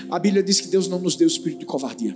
[0.10, 2.16] A Bíblia diz que Deus não nos deu espírito de covardia.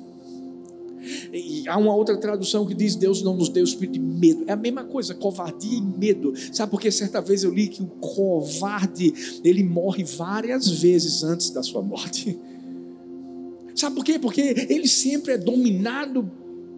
[1.33, 4.43] E há uma outra tradução que diz: Deus não nos deu espírito de medo.
[4.47, 6.33] É a mesma coisa, covardia e medo.
[6.51, 11.49] Sabe por que certa vez eu li que o covarde ele morre várias vezes antes
[11.49, 12.37] da sua morte?
[13.75, 14.17] Sabe por quê?
[14.17, 16.29] Porque ele sempre é dominado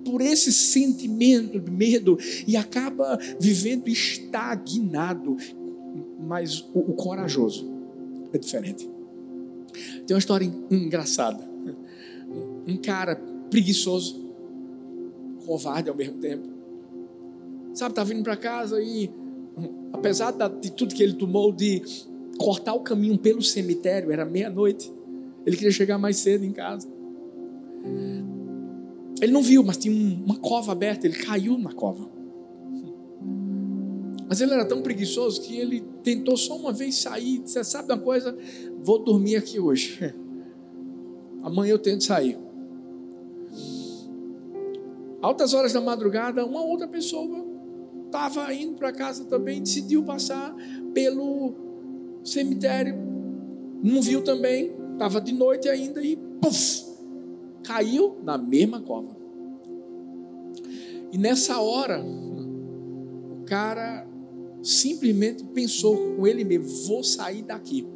[0.03, 5.37] por esse sentimento de medo e acaba vivendo estagnado.
[6.19, 7.69] Mas o, o corajoso
[8.33, 8.89] é diferente.
[10.05, 11.47] Tem uma história engraçada.
[12.67, 13.15] Um cara
[13.49, 14.29] preguiçoso,
[15.45, 16.47] covarde ao mesmo tempo.
[17.73, 19.09] Sabe, tá vindo para casa e,
[19.93, 21.81] apesar de tudo que ele tomou de
[22.37, 24.91] cortar o caminho pelo cemitério, era meia-noite.
[25.45, 26.87] Ele queria chegar mais cedo em casa.
[29.21, 31.05] Ele não viu, mas tinha uma cova aberta.
[31.05, 32.09] Ele caiu na cova.
[34.27, 37.39] Mas ele era tão preguiçoso que ele tentou só uma vez sair.
[37.39, 38.37] Disse: Sabe uma coisa?
[38.81, 40.13] Vou dormir aqui hoje.
[41.43, 42.37] Amanhã eu tento sair.
[45.21, 47.45] Altas horas da madrugada, uma outra pessoa
[48.05, 50.55] estava indo para casa também, decidiu passar
[50.93, 51.53] pelo
[52.23, 52.95] cemitério.
[53.83, 56.85] Não viu também, estava de noite ainda e puff,
[57.63, 59.15] caiu na mesma cova.
[61.11, 64.07] E nessa hora, o cara
[64.61, 67.87] simplesmente pensou com ele mesmo: vou sair daqui.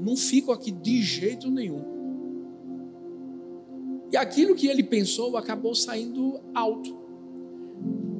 [0.00, 1.99] Não fico aqui de jeito nenhum.
[4.12, 6.98] E aquilo que ele pensou acabou saindo alto.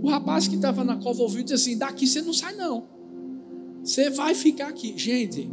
[0.03, 2.85] O rapaz que estava na cova ouviu dizer assim: daqui você não sai, não.
[3.83, 4.97] Você vai ficar aqui.
[4.97, 5.51] Gente,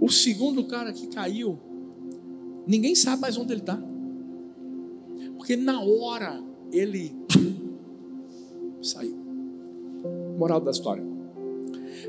[0.00, 1.58] o segundo cara que caiu,
[2.66, 3.80] ninguém sabe mais onde ele está.
[5.36, 7.12] Porque na hora ele
[8.80, 9.16] saiu.
[10.38, 11.04] Moral da história.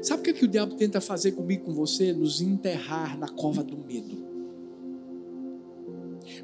[0.04, 2.14] Sabe o que, é que o diabo tenta fazer comigo, com você?
[2.14, 4.29] Nos enterrar na cova do medo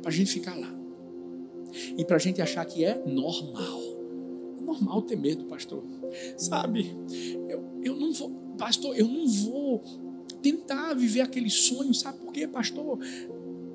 [0.05, 0.71] para a gente ficar lá.
[1.97, 3.81] E para a gente achar que é normal.
[4.55, 5.83] É normal ter medo, pastor.
[6.37, 6.95] Sabe,
[7.49, 9.83] eu, eu não vou, pastor, eu não vou
[10.43, 12.99] tentar viver aquele sonho, sabe por quê, pastor?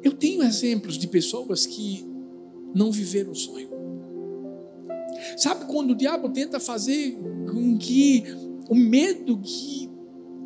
[0.05, 2.07] Eu tenho exemplos de pessoas que
[2.73, 3.69] não viveram o sonho.
[5.37, 7.19] Sabe quando o diabo tenta fazer
[7.51, 8.23] com que
[8.69, 9.91] o medo que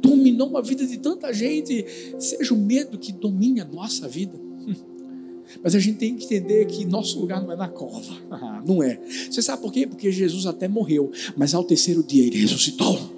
[0.01, 1.85] dominou a vida de tanta gente
[2.19, 4.41] seja o medo que domine a nossa vida?
[5.63, 8.15] Mas a gente tem que entender que nosso lugar não é na cova.
[8.67, 9.01] não é.
[9.31, 9.87] Você sabe por quê?
[9.87, 13.15] Porque Jesus até morreu, mas ao terceiro dia ele ressuscitou.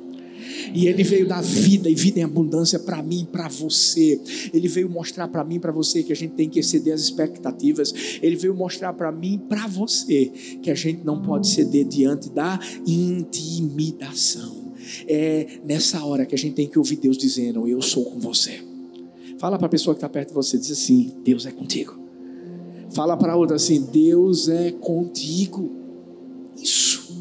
[0.75, 4.21] E ele veio dar vida e vida em abundância para mim e para você.
[4.53, 7.03] Ele veio mostrar para mim e para você que a gente tem que exceder as
[7.03, 7.95] expectativas.
[8.23, 10.31] Ele veio mostrar para mim e para você
[10.63, 14.75] que a gente não pode ceder diante da intimidação.
[15.09, 18.61] É nessa hora que a gente tem que ouvir Deus dizendo: Eu sou com você.
[19.39, 22.06] Fala para a pessoa que está perto de você, diz assim: Deus é contigo.
[22.91, 25.71] Fala para outra assim: Deus é contigo.
[26.61, 27.15] Isso.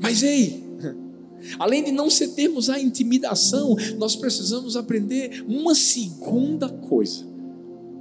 [0.00, 0.62] Mas ei,
[1.58, 7.24] além de não cedermos à intimidação, nós precisamos aprender uma segunda coisa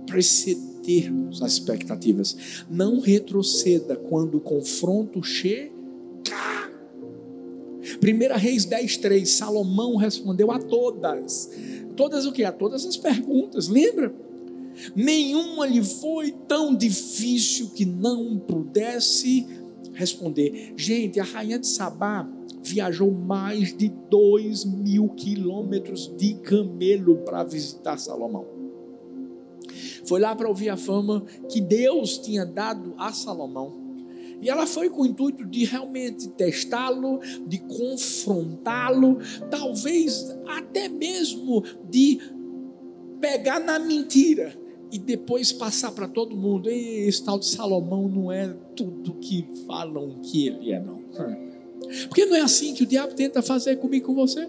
[0.05, 2.65] para excedermos as expectativas.
[2.69, 5.71] Não retroceda quando o confronto chega.
[8.01, 11.49] 1 Reis 10, 3, Salomão respondeu a todas.
[11.95, 12.43] Todas o que?
[12.43, 14.13] A todas as perguntas, lembra?
[14.95, 19.45] Nenhuma lhe foi tão difícil que não pudesse
[19.93, 20.73] responder.
[20.75, 22.27] Gente, a rainha de Sabá
[22.63, 28.45] viajou mais de dois mil quilômetros de camelo para visitar Salomão.
[30.05, 33.81] Foi lá para ouvir a fama que Deus tinha dado a Salomão.
[34.41, 42.19] E ela foi com o intuito de realmente testá-lo, de confrontá-lo, talvez até mesmo de
[43.21, 44.62] pegar na mentira
[44.93, 50.19] e depois passar para todo mundo: esse tal de Salomão não é tudo que falam
[50.21, 51.01] que ele é, não.
[52.08, 54.47] Porque não é assim que o diabo tenta fazer comigo com você.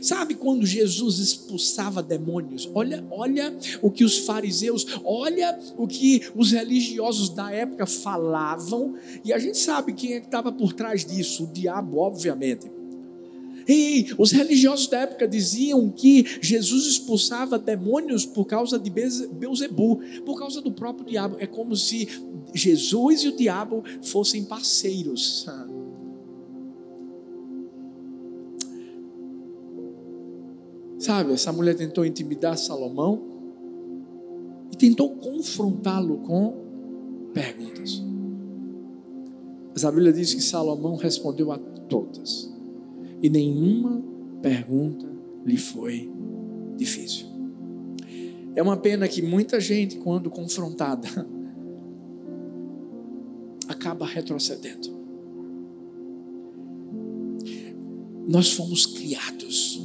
[0.00, 2.68] Sabe quando Jesus expulsava demônios?
[2.72, 9.32] Olha, olha o que os fariseus, olha o que os religiosos da época falavam, e
[9.32, 12.77] a gente sabe quem é que estava por trás disso, o diabo, obviamente.
[13.68, 20.38] Ei, os religiosos da época diziam que Jesus expulsava demônios por causa de Beuzebu, por
[20.38, 21.36] causa do próprio diabo.
[21.38, 22.08] É como se
[22.54, 25.46] Jesus e o diabo fossem parceiros.
[30.98, 33.20] Sabe, essa mulher tentou intimidar Salomão
[34.72, 36.54] e tentou confrontá-lo com
[37.34, 38.02] perguntas.
[39.74, 42.56] Mas a Bíblia diz que Salomão respondeu a todas
[43.22, 44.02] e nenhuma
[44.40, 45.06] pergunta
[45.44, 46.10] lhe foi
[46.76, 47.26] difícil.
[48.54, 51.08] É uma pena que muita gente, quando confrontada,
[53.68, 54.96] acaba retrocedendo.
[58.26, 59.80] Nós fomos criados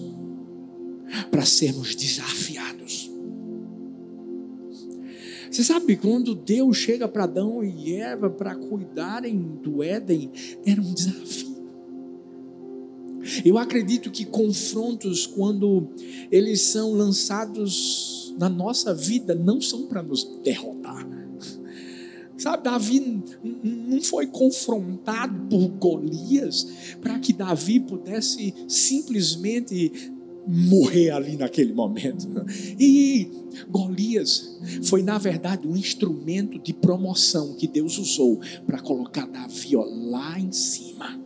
[1.32, 3.12] para sermos desafiados.
[5.50, 10.32] Você sabe, quando Deus chega para Adão e Eva para cuidarem do Éden,
[10.66, 11.43] era um desafio.
[13.44, 15.88] Eu acredito que confrontos, quando
[16.32, 21.08] eles são lançados na nossa vida, não são para nos derrotar.
[22.36, 23.24] Sabe, Davi
[23.64, 26.68] não foi confrontado por Golias
[27.00, 30.12] para que Davi pudesse simplesmente
[30.46, 32.28] morrer ali naquele momento.
[32.78, 33.30] E
[33.70, 39.86] Golias foi, na verdade, um instrumento de promoção que Deus usou para colocar Davi ó,
[39.86, 41.22] lá em cima.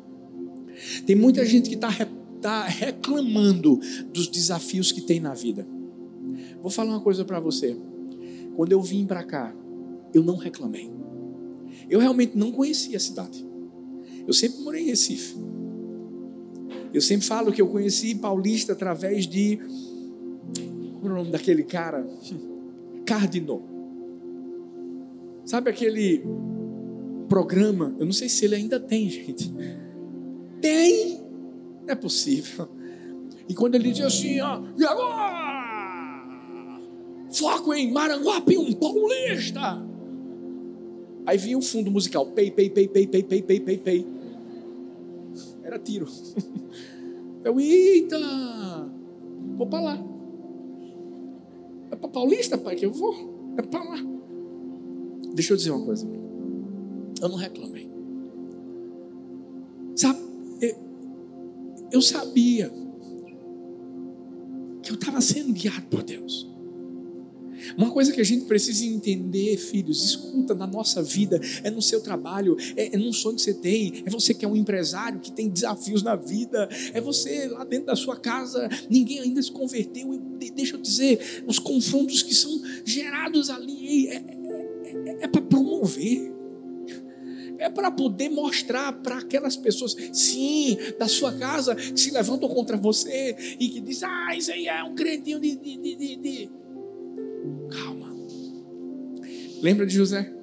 [1.06, 1.90] Tem muita gente que está
[2.42, 3.80] tá reclamando
[4.14, 5.68] dos desafios que tem na vida.
[6.62, 7.78] Vou falar uma coisa para você.
[8.56, 9.56] Quando eu vim para cá,
[10.14, 10.92] eu não reclamei.
[11.90, 13.46] Eu realmente não conhecia a cidade.
[14.26, 15.36] Eu sempre morei em Recife.
[16.94, 19.60] Eu sempre falo que eu conheci Paulista através de.
[21.00, 22.08] Como é o nome daquele cara?
[23.06, 23.62] Cardinal.
[25.46, 26.24] Sabe aquele
[27.30, 27.96] programa?
[28.00, 29.54] Eu não sei se ele ainda tem, gente.
[30.62, 31.22] Tem!
[31.86, 32.68] Não é possível.
[33.48, 35.58] E quando ele diz assim, ó, e agora?
[37.32, 39.86] Foco em Maranguape, um paulista.
[41.26, 44.08] Aí vinha o fundo musical, pei, pei, pei, pei, pei, pei, pei, pei, pei.
[45.64, 46.08] Era tiro.
[47.44, 48.18] Eu, eita,
[49.58, 50.06] vou para lá.
[51.90, 53.16] É para Paulista, pai, que eu vou.
[53.58, 53.98] É para lá.
[55.34, 56.06] Deixa eu dizer uma coisa.
[57.22, 57.90] Eu não reclamei.
[59.96, 60.20] Sabe,
[61.92, 62.72] eu, sabia
[64.82, 66.48] que eu estava sendo guiado por Deus.
[67.76, 72.02] Uma coisa que a gente precisa entender, filhos, escuta na nossa vida, é no seu
[72.02, 75.32] trabalho, é, é num sonho que você tem, é você que é um empresário que
[75.32, 80.14] tem desafios na vida, é você lá dentro da sua casa, ninguém ainda se converteu,
[80.14, 84.22] e deixa eu dizer, os confrontos que são gerados ali, é, é,
[84.86, 86.37] é, é para promover
[87.60, 92.78] é para poder mostrar para aquelas pessoas, sim, da sua casa, que se levantam contra
[92.78, 96.50] você e que diz, ah, isso aí é um crentinho de, de, de, de,
[97.72, 98.16] Calma.
[99.62, 100.34] Lembra de José?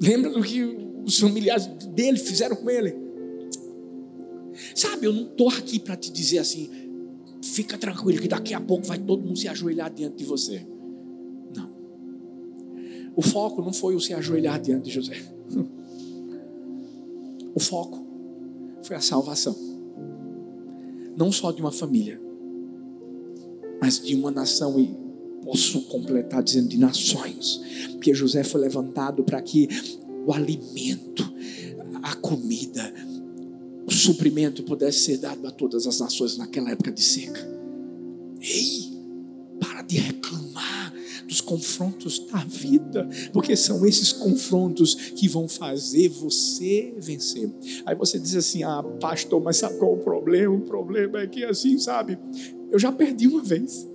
[0.00, 0.62] Lembra do que
[1.04, 2.96] os familiares dele fizeram com ele?
[4.74, 6.70] Sabe, eu não estou aqui para te dizer assim,
[7.42, 10.66] fica tranquilo que daqui a pouco vai todo mundo se ajoelhar diante de você.
[11.54, 11.70] Não.
[13.16, 15.39] O foco não foi o se ajoelhar diante de José.
[17.54, 18.06] O foco
[18.82, 19.56] foi a salvação.
[21.16, 22.20] Não só de uma família,
[23.80, 24.94] mas de uma nação e
[25.44, 27.60] posso completar dizendo de nações,
[27.92, 29.68] porque José foi levantado para que
[30.26, 31.32] o alimento,
[32.02, 32.92] a comida,
[33.86, 37.59] o suprimento pudesse ser dado a todas as nações naquela época de seca.
[41.50, 47.50] Confrontos da vida, porque são esses confrontos que vão fazer você vencer.
[47.84, 50.54] Aí você diz assim: Ah, pastor, mas sabe qual é o problema?
[50.54, 52.16] O problema é que assim, sabe?
[52.70, 53.88] Eu já perdi uma vez.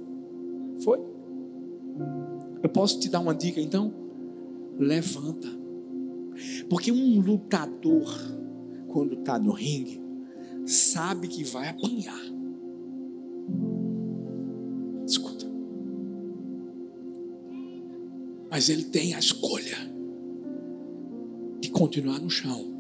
[0.84, 1.00] Foi.
[2.62, 3.94] Eu posso te dar uma dica então?
[4.78, 5.48] Levanta.
[6.70, 8.14] Porque um lutador,
[8.90, 10.02] quando está no ringue,
[10.66, 12.20] sabe que vai apanhar.
[18.56, 19.76] Mas ele tem a escolha
[21.60, 22.74] de continuar no chão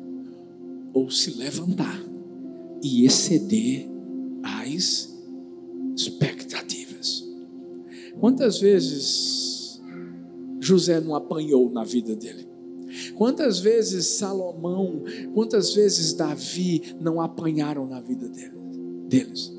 [0.93, 2.01] ou se levantar
[2.81, 3.85] e exceder
[4.41, 5.13] as
[5.93, 7.27] expectativas.
[8.21, 9.81] Quantas vezes
[10.61, 12.47] José não apanhou na vida dele?
[13.15, 15.03] Quantas vezes Salomão,
[15.33, 18.31] quantas vezes Davi não apanharam na vida
[19.09, 19.53] deles?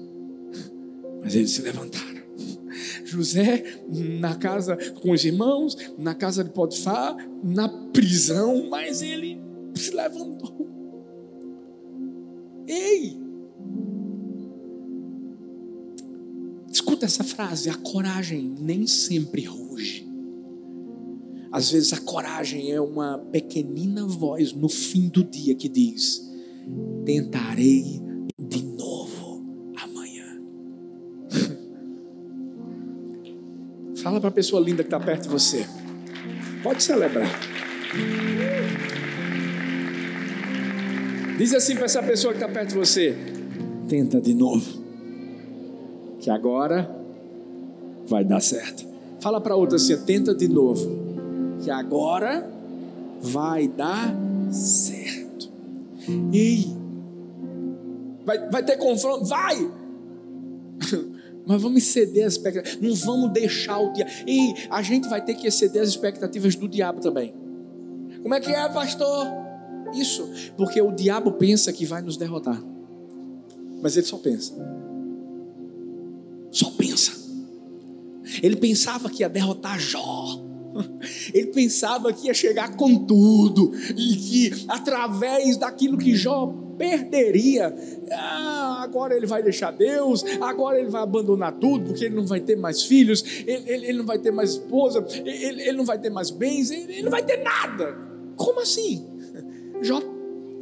[1.23, 2.16] Mas eles se levantaram.
[3.07, 3.62] José
[4.20, 9.40] na casa com os irmãos, na casa de Potifar, na prisão, mas ele
[9.74, 10.66] se levantou.
[12.66, 13.16] Ei!
[16.70, 20.07] Escuta essa frase: a coragem nem sempre ruge.
[21.52, 26.28] Às vezes a coragem é uma pequenina voz no fim do dia que diz:
[27.04, 28.05] Tentarei
[34.07, 35.66] Fala para a pessoa linda que está perto de você.
[36.62, 37.28] Pode celebrar.
[41.36, 43.16] Diz assim para essa pessoa que está perto de você:
[43.88, 44.64] tenta de novo,
[46.20, 46.88] que agora
[48.07, 48.86] vai dar certo.
[49.18, 50.88] Fala para outra assim, tenta de novo,
[51.64, 52.48] que agora
[53.20, 54.14] vai dar
[54.52, 55.50] certo.
[56.32, 56.64] Ei,
[58.24, 59.24] vai, vai ter confronto?
[59.24, 59.68] Vai!
[61.47, 62.80] Mas vamos exceder as expectativas.
[62.80, 64.11] Não vamos deixar o diabo.
[64.26, 67.32] E a gente vai ter que exceder as expectativas do diabo também.
[68.20, 69.28] Como é que é, pastor?
[69.94, 70.28] Isso.
[70.57, 72.61] Porque o diabo pensa que vai nos derrotar.
[73.80, 74.55] Mas ele só pensa.
[76.51, 77.12] Só pensa.
[78.42, 80.45] Ele pensava que ia derrotar Jó.
[81.33, 87.74] Ele pensava que ia chegar com tudo e que através daquilo que Jó perderia,
[88.12, 92.41] ah, agora ele vai deixar Deus, agora ele vai abandonar tudo, porque ele não vai
[92.41, 95.99] ter mais filhos, ele, ele, ele não vai ter mais esposa, ele, ele, não vai
[95.99, 97.97] ter mais bens, ele, não vai ter nada.
[98.37, 99.07] Como assim?
[99.81, 100.01] Jó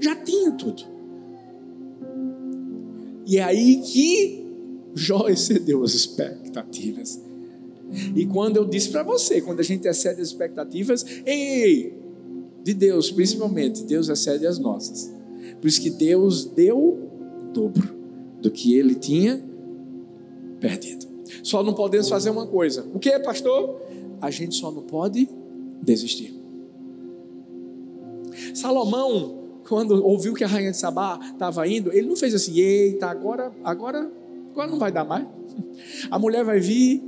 [0.01, 0.83] já tinha tudo.
[3.27, 4.45] E é aí que
[4.95, 7.21] Jó excedeu as expectativas.
[8.15, 11.95] E quando eu disse para você, quando a gente excede as expectativas, ei,
[12.63, 15.13] de Deus, principalmente, Deus excede as nossas.
[15.61, 17.95] Por isso que Deus deu o dobro
[18.41, 19.43] do que ele tinha
[20.61, 21.07] perdido.
[21.43, 22.87] Só não podemos fazer uma coisa.
[22.95, 23.81] O que, pastor?
[24.21, 25.29] A gente só não pode
[25.83, 26.35] desistir.
[28.55, 33.07] Salomão, quando ouviu que a rainha de Sabá estava indo, ele não fez assim, eita,
[33.07, 34.11] agora, agora,
[34.53, 35.27] agora não vai dar mais.
[36.11, 37.03] A mulher vai vir,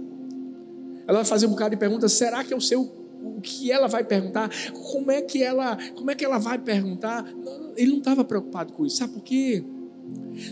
[1.07, 2.83] ela vai fazer um bocado de perguntas, será que eu sei o,
[3.23, 4.51] o que ela vai perguntar?
[4.73, 7.25] Como é que ela, como é que ela vai perguntar?
[7.77, 8.97] Ele não estava preocupado com isso.
[8.97, 9.65] Sabe por quê?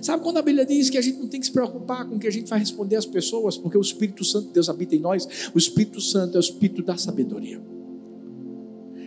[0.02, 2.18] Sabe quando a Bíblia diz que a gente não tem que se preocupar com o
[2.18, 4.98] que a gente vai responder às pessoas, porque o Espírito Santo de Deus habita em
[4.98, 5.50] nós?
[5.54, 7.60] O Espírito Santo é o Espírito da sabedoria.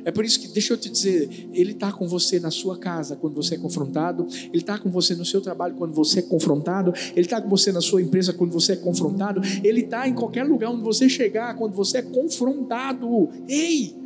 [0.08, 3.18] É por isso que, deixa eu te dizer, Ele está com você na sua casa
[3.18, 6.94] quando você é confrontado, Ele está com você no seu trabalho quando você é confrontado,
[7.12, 10.46] Ele está com você na sua empresa quando você é confrontado, Ele está em qualquer
[10.46, 13.28] lugar onde você chegar quando você é confrontado.
[13.50, 13.98] Ei!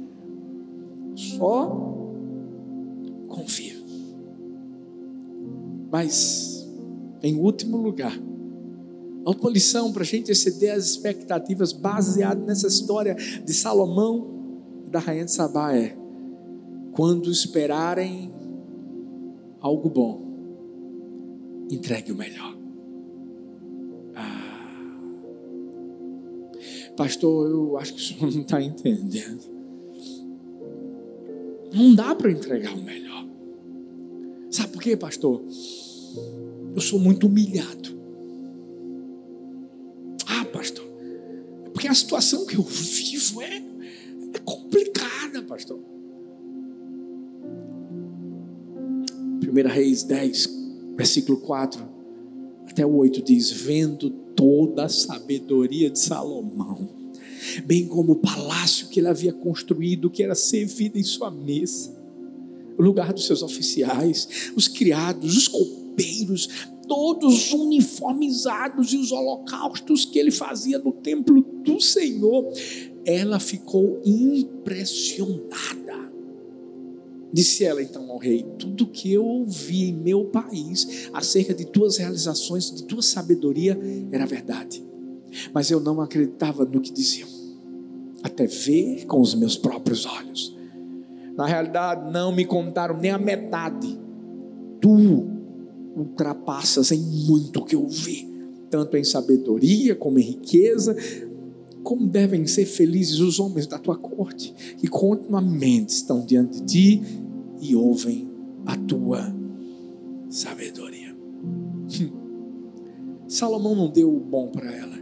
[1.15, 1.69] Só
[3.27, 3.75] confia.
[5.91, 6.67] Mas,
[7.21, 8.19] em último lugar,
[9.23, 14.40] a última lição para a gente exceder as expectativas baseado nessa história de Salomão
[14.91, 15.97] da rainha de Sabá é:
[16.91, 18.31] quando esperarem
[19.61, 20.21] algo bom,
[21.71, 22.55] entregue o melhor.
[24.13, 24.99] Ah,
[26.97, 29.49] pastor, eu acho que o senhor não está entendendo.
[31.73, 33.25] Não dá para entregar o melhor.
[34.49, 35.41] Sabe por quê, pastor?
[36.75, 37.97] Eu sou muito humilhado.
[40.27, 40.85] Ah, pastor,
[41.71, 43.70] porque a situação que eu vivo é
[44.33, 45.79] é complicada, pastor.
[49.51, 50.49] 1 Reis 10,
[50.95, 52.01] versículo 4
[52.71, 56.89] até o 8 diz: Vendo toda a sabedoria de Salomão,
[57.65, 61.93] bem como o palácio que ele havia construído, que era servido em sua mesa,
[62.77, 66.47] o lugar dos seus oficiais, os criados, os copeiros,
[66.87, 72.51] todos uniformizados e os holocaustos que ele fazia no templo do Senhor,
[73.05, 76.11] ela ficou impressionada.
[77.33, 81.97] Disse ela então ao rei: Tudo que eu ouvi em meu país acerca de tuas
[81.97, 83.79] realizações, de tua sabedoria,
[84.11, 84.83] era verdade.
[85.53, 87.29] Mas eu não acreditava no que diziam,
[88.21, 90.57] até ver com os meus próprios olhos.
[91.35, 93.97] Na realidade, não me contaram nem a metade.
[94.81, 95.25] Tu
[95.95, 98.29] ultrapassas em muito que eu vi,
[98.69, 100.95] tanto em sabedoria como em riqueza,
[101.83, 107.01] como devem ser felizes os homens da tua corte, que continuamente estão diante de ti
[107.59, 108.29] e ouvem
[108.65, 109.33] a tua
[110.29, 111.15] sabedoria.
[111.43, 113.25] Hum.
[113.27, 114.97] Salomão não deu o bom para ela,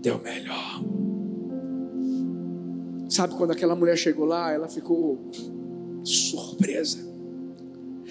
[0.00, 0.82] deu o melhor.
[3.08, 5.18] Sabe quando aquela mulher chegou lá, ela ficou
[6.02, 7.11] surpresa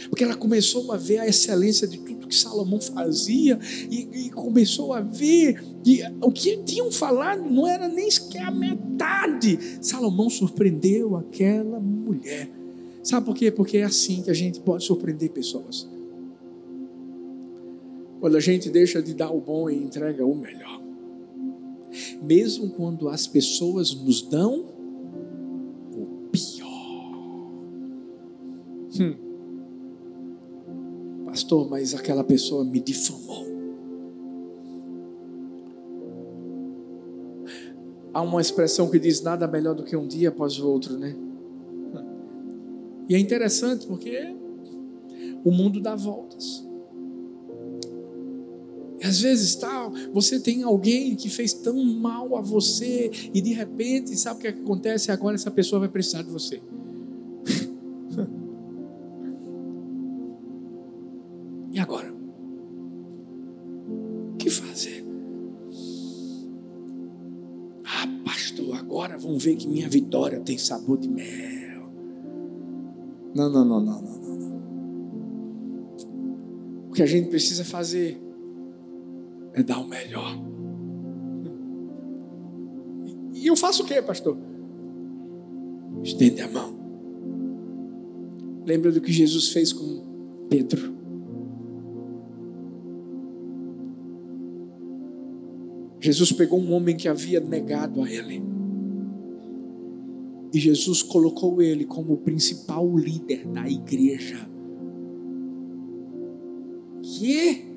[0.10, 4.93] porque ela começou a ver a excelência de tudo que Salomão fazia e, e começou
[4.93, 9.60] a ver que o que tinham falado não era nem sequer a metade.
[9.82, 12.49] Salomão surpreendeu aquela mulher.
[13.04, 13.52] Sabe por quê?
[13.52, 15.89] Porque é assim que a gente pode surpreender pessoas.
[18.20, 20.82] Quando a gente deixa de dar o bom e entrega o melhor.
[22.22, 24.68] Mesmo quando as pessoas nos dão
[25.91, 26.72] o pior.
[28.99, 29.30] Hum
[31.32, 33.47] pastor, mas aquela pessoa me difamou.
[38.13, 41.15] Há uma expressão que diz nada melhor do que um dia após o outro, né?
[43.07, 44.36] E é interessante porque
[45.45, 46.67] o mundo dá voltas.
[48.99, 53.53] E às vezes tal, você tem alguém que fez tão mal a você e de
[53.53, 55.11] repente, sabe o que, é que acontece?
[55.11, 56.61] Agora essa pessoa vai precisar de você.
[69.32, 71.89] Vão ver que minha vitória tem sabor de mel.
[73.34, 74.51] Não, não, não, não, não, não.
[76.89, 78.21] O que a gente precisa fazer
[79.53, 80.38] é dar o melhor.
[83.34, 84.38] E eu faço o que, pastor?
[86.03, 86.75] Estende a mão.
[88.65, 90.03] Lembra do que Jesus fez com
[90.49, 90.99] Pedro?
[96.01, 98.51] Jesus pegou um homem que havia negado a ele.
[100.54, 104.49] E Jesus colocou ele como o principal líder da igreja.
[107.02, 107.72] Que?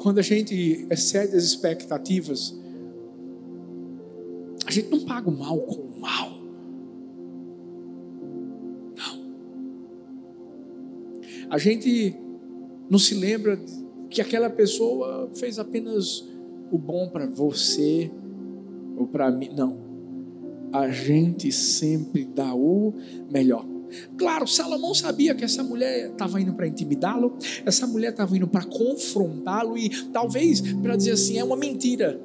[0.00, 2.58] quando a gente excede as expectativas,
[4.64, 6.30] a gente não paga o mal com o mal.
[8.96, 9.20] Não.
[11.50, 12.16] A gente
[12.88, 13.60] não se lembra
[14.08, 16.26] que aquela pessoa fez apenas
[16.72, 18.10] o bom para você
[19.00, 19.50] ou para mim.
[19.56, 19.78] Não.
[20.72, 22.92] A gente sempre dá o
[23.30, 23.64] melhor.
[24.16, 27.36] Claro, Salomão sabia que essa mulher estava indo para intimidá-lo,
[27.66, 32.20] essa mulher estava indo para confrontá-lo e talvez para dizer assim: é uma mentira,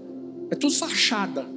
[0.52, 1.48] é tudo fachada.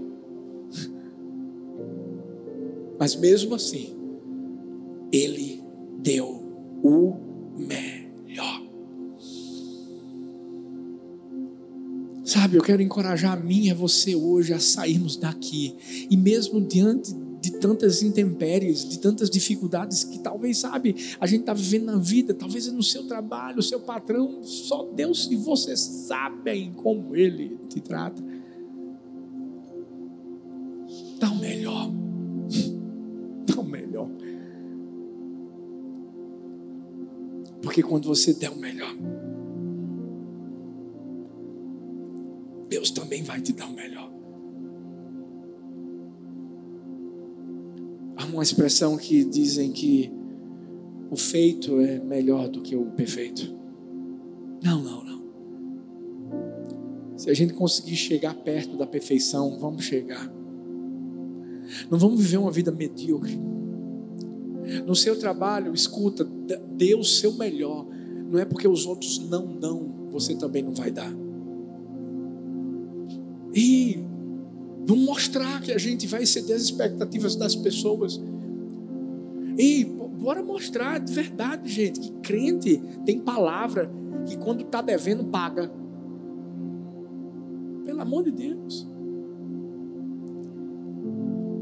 [2.99, 3.95] Mas mesmo assim,
[5.13, 5.63] ele
[5.99, 7.28] deu o
[12.29, 15.75] Sabe, eu quero encorajar a mim e a você hoje a sairmos daqui
[16.11, 21.55] e mesmo diante de tantas intempéries, de tantas dificuldades que talvez, sabe, a gente está
[21.55, 27.17] vivendo na vida, talvez no seu trabalho, seu patrão, só Deus e você sabem como
[27.17, 28.23] Ele te trata.
[31.19, 31.91] Dá o melhor.
[33.49, 34.11] Dá o melhor.
[37.63, 38.95] Porque quando você der o melhor,
[42.89, 44.09] Deus também vai te dar o melhor.
[48.31, 50.13] uma expressão que dizem que
[51.11, 53.57] o feito é melhor do que o perfeito.
[54.63, 55.23] Não, não, não.
[57.17, 60.31] Se a gente conseguir chegar perto da perfeição, vamos chegar.
[61.91, 63.41] Não vamos viver uma vida medíocre.
[64.87, 66.23] No seu trabalho, escuta,
[66.77, 67.87] dê o seu melhor.
[68.31, 71.28] Não é porque os outros não dão, você também não vai dar.
[74.89, 78.19] Vamos mostrar que a gente vai exceder as expectativas das pessoas.
[79.59, 83.93] E bora mostrar de verdade, gente, que crente tem palavra
[84.27, 85.71] que quando está devendo paga.
[87.85, 88.89] Pelo amor de Deus.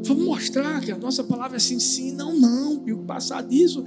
[0.04, 2.80] Vamos mostrar que a nossa palavra é sim, sim, não, não.
[2.86, 3.82] E o passar disso.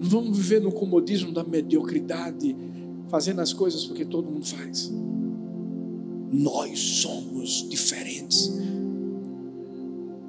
[0.00, 2.56] Não vamos viver no comodismo da mediocridade
[3.08, 4.92] fazendo as coisas porque todo mundo faz.
[6.30, 8.52] Nós somos diferentes.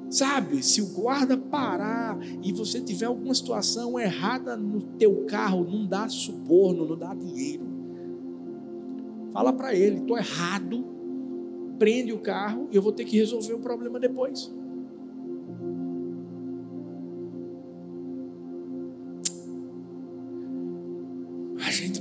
[0.08, 5.86] Sabe, se o guarda parar e você tiver alguma situação errada no teu carro, não
[5.86, 7.64] dá suborno, não dá dinheiro.
[9.32, 10.84] Fala para ele, estou errado,
[11.78, 14.52] prende o carro e eu vou ter que resolver o problema depois.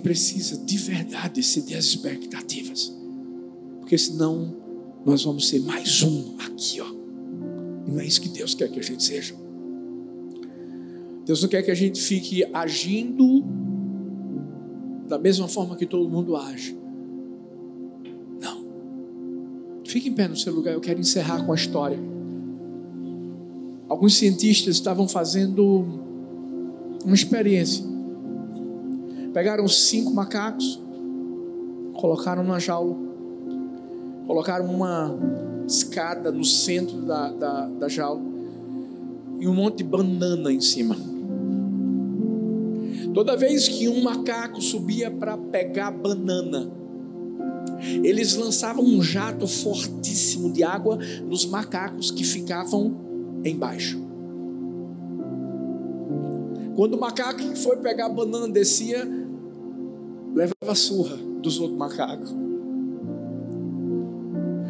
[0.10, 2.91] Precisa de verdade exceder as expectativas.
[3.80, 4.55] Porque senão
[5.05, 6.88] nós vamos ser mais um aqui, ó.
[7.86, 9.36] E não é isso que Deus quer que a gente seja.
[11.28, 13.43] Deus não quer que a gente fique agindo
[15.07, 16.76] da mesma forma que todo mundo age.
[18.41, 18.66] Não.
[19.86, 21.99] Fique em pé no seu lugar, eu quero encerrar com a história.
[23.88, 25.86] Alguns cientistas estavam fazendo
[27.05, 27.89] uma experiência
[29.34, 30.82] Pegaram cinco macacos,
[31.94, 32.98] colocaram na jaula,
[34.26, 35.18] colocaram uma
[35.68, 38.22] escada no centro da, da, da jaula
[39.40, 40.96] e um monte de banana em cima.
[43.14, 46.70] Toda vez que um macaco subia para pegar banana,
[48.04, 52.96] eles lançavam um jato fortíssimo de água nos macacos que ficavam
[53.44, 54.00] embaixo.
[56.76, 59.06] Quando o macaco que foi pegar a banana descia,
[60.34, 62.36] levava surra dos outros macacos.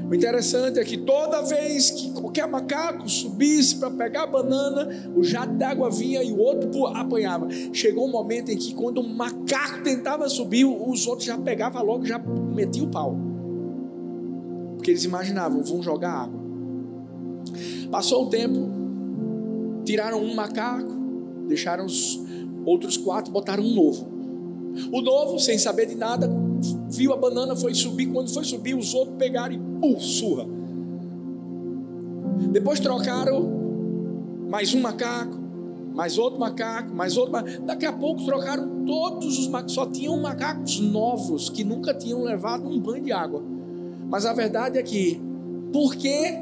[0.10, 5.24] O interessante é que toda vez que qualquer macaco subisse para pegar a banana, o
[5.24, 7.48] jato d'água vinha e o outro apanhava.
[7.72, 12.06] Chegou um momento em que, quando o macaco tentava subir, os outros já pegavam logo,
[12.06, 13.16] já metiam o pau.
[14.78, 16.40] Porque eles imaginavam, vão jogar água.
[17.92, 18.68] Passou o tempo,
[19.86, 20.92] tiraram um macaco,
[21.48, 22.20] deixaram os
[22.66, 24.09] outros quatro, botaram um novo.
[24.92, 26.30] O novo, sem saber de nada,
[26.90, 28.08] viu a banana, foi subir.
[28.08, 30.46] Quando foi subir, os outros pegaram e pum, surra.
[32.52, 33.60] Depois trocaram
[34.50, 35.38] mais um macaco,
[35.94, 37.64] mais outro macaco, mais outro macaco.
[37.64, 39.74] Daqui a pouco trocaram todos os macacos.
[39.74, 43.44] Só tinham macacos novos que nunca tinham levado um banho de água.
[44.10, 45.22] Mas a verdade é que,
[45.72, 46.34] porque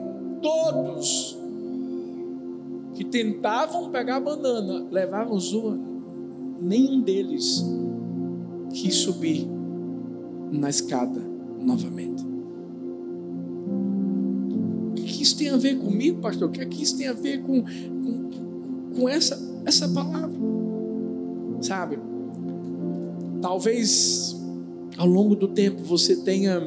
[0.42, 1.38] todos
[2.94, 5.78] que tentavam pegar a banana levavam zoa,
[6.60, 7.64] nenhum deles
[8.72, 9.48] quis subir
[10.52, 11.22] na escada
[11.62, 12.26] novamente.
[14.92, 16.50] O que isso tem a ver comigo, pastor?
[16.50, 18.30] O que, é que isso tem a ver com, com,
[18.96, 20.38] com essa, essa palavra?
[21.62, 22.00] Sabe?
[23.42, 24.36] Talvez
[24.98, 26.62] ao longo do tempo você tenha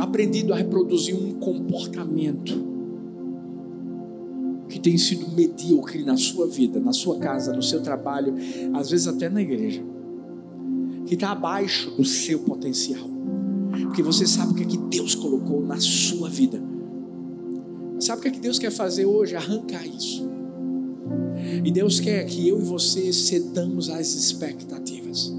[0.00, 2.74] aprendido a reproduzir um comportamento
[4.68, 8.34] que tem sido medíocre na sua vida, na sua casa, no seu trabalho,
[8.72, 9.93] às vezes até na igreja
[11.14, 13.08] que está abaixo do seu potencial.
[13.84, 16.60] Porque você sabe o que, é que Deus colocou na sua vida.
[18.00, 19.36] Sabe o que, é que Deus quer fazer hoje?
[19.36, 20.28] Arrancar isso.
[21.64, 25.32] E Deus quer que eu e você cedamos às expectativas.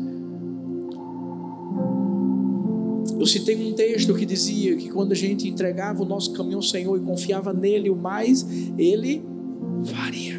[3.20, 6.64] Eu citei um texto que dizia que quando a gente entregava o nosso caminho ao
[6.64, 8.46] Senhor e confiava nele, o mais
[8.78, 9.22] Ele
[9.84, 10.35] faria.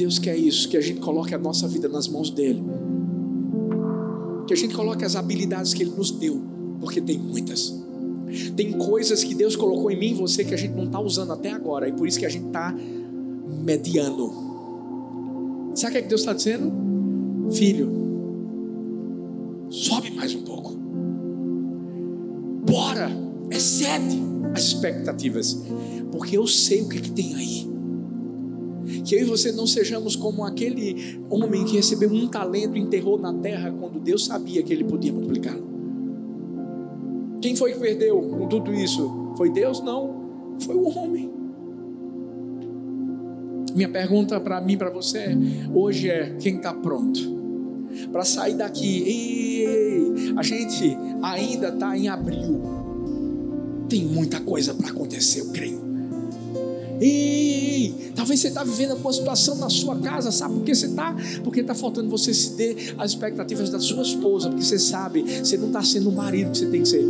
[0.00, 2.64] Deus quer isso, que a gente coloque a nossa vida nas mãos dele.
[4.46, 6.40] Que a gente coloque as habilidades que ele nos deu,
[6.80, 7.78] porque tem muitas.
[8.56, 11.34] Tem coisas que Deus colocou em mim e você que a gente não está usando
[11.34, 12.74] até agora, e por isso que a gente está
[13.62, 15.72] mediano.
[15.74, 16.72] Sabe o que, é que Deus está dizendo?
[17.52, 17.92] Filho,
[19.68, 20.72] sobe mais um pouco.
[22.64, 23.10] Bora,
[23.50, 24.18] excede
[24.54, 25.60] as expectativas,
[26.10, 27.69] porque eu sei o que, é que tem aí.
[29.10, 33.18] Que eu e você não sejamos como aquele homem que recebeu um talento e enterrou
[33.18, 35.66] na terra quando Deus sabia que ele podia multiplicá-lo.
[37.42, 39.34] Quem foi que perdeu com tudo isso?
[39.36, 39.80] Foi Deus?
[39.80, 41.28] Não, foi o homem.
[43.74, 45.36] Minha pergunta para mim, para você,
[45.74, 47.18] hoje é: quem está pronto
[48.12, 49.02] para sair daqui?
[49.02, 52.62] Ei, a gente ainda está em abril.
[53.88, 55.89] Tem muita coisa para acontecer, eu creio.
[57.00, 61.16] Ei, talvez você está vivendo uma situação na sua casa, sabe por que você está?
[61.42, 65.56] Porque está faltando você se ter as expectativas da sua esposa, porque você sabe, você
[65.56, 67.04] não está sendo o marido que você tem que ser.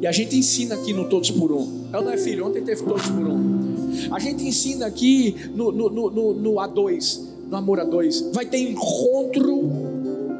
[0.00, 1.86] E a gente ensina aqui no Todos por Um.
[1.92, 3.66] Ela não é filho, ontem teve Todos por Um.
[4.12, 8.32] A gente ensina aqui no, no, no, no, no A2, no Amor A2.
[8.32, 9.95] Vai ter encontro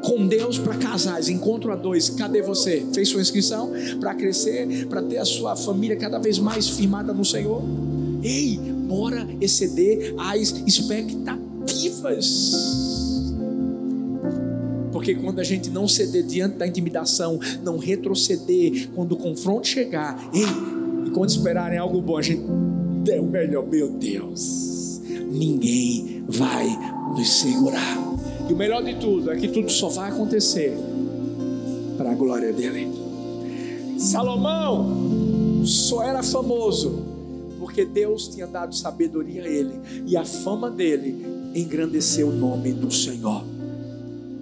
[0.07, 2.09] com Deus para casais, encontro a dois.
[2.09, 2.85] Cadê você?
[2.93, 7.25] Fez sua inscrição para crescer, para ter a sua família cada vez mais firmada no
[7.25, 7.61] Senhor?
[8.23, 12.55] Ei, bora exceder as expectativas.
[14.93, 20.17] Porque quando a gente não ceder diante da intimidação, não retroceder quando o confronto chegar,
[20.33, 20.45] ei,
[21.05, 22.43] e quando esperarem algo bom, a gente
[23.03, 26.65] der o melhor, meu Deus, ninguém vai
[27.13, 28.06] nos segurar.
[28.49, 30.77] E o melhor de tudo é que tudo só vai acontecer
[31.97, 32.91] para a glória dele.
[33.99, 37.03] Salomão só era famoso
[37.59, 39.73] porque Deus tinha dado sabedoria a ele
[40.05, 43.43] e a fama dele engrandeceu o nome do Senhor.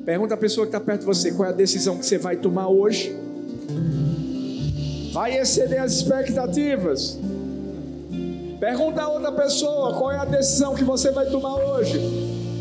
[0.05, 2.37] Pergunta a pessoa que está perto de você: qual é a decisão que você vai
[2.37, 3.15] tomar hoje?
[5.11, 7.17] Vai exceder as expectativas?
[8.59, 11.99] Pergunta a outra pessoa: qual é a decisão que você vai tomar hoje?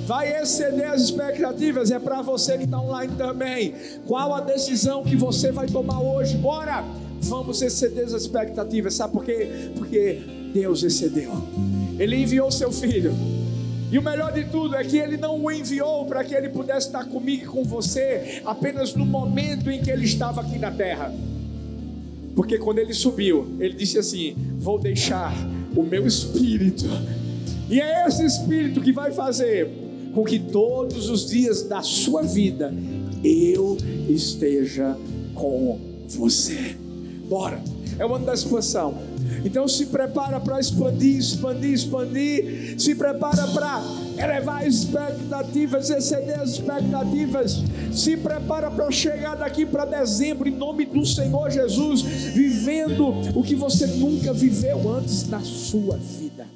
[0.06, 3.74] Vai exceder as expectativas, é para você que está online também.
[4.06, 6.36] Qual a decisão que você vai tomar hoje?
[6.36, 6.84] Bora!
[7.20, 9.70] Vamos exceder as expectativas, sabe por quê?
[9.76, 10.20] Porque
[10.52, 11.32] Deus excedeu,
[11.98, 13.14] Ele enviou seu filho.
[13.90, 16.88] E o melhor de tudo é que ele não o enviou para que ele pudesse
[16.88, 21.14] estar comigo e com você apenas no momento em que ele estava aqui na terra.
[22.34, 25.32] Porque quando ele subiu, ele disse assim: Vou deixar
[25.76, 26.86] o meu espírito.
[27.70, 29.83] E é esse espírito que vai fazer
[30.14, 32.72] com que todos os dias da sua vida
[33.22, 33.76] eu
[34.08, 34.96] esteja
[35.34, 36.76] com você.
[37.28, 37.60] Bora,
[37.98, 38.94] é uma da expansão.
[39.44, 42.74] Então se prepara para expandir, expandir, expandir.
[42.78, 43.82] Se prepara para
[44.16, 47.62] elevar as expectativas, exceder as expectativas.
[47.92, 53.54] Se prepara para chegar daqui para dezembro, em nome do Senhor Jesus, vivendo o que
[53.54, 56.46] você nunca viveu antes na sua vida.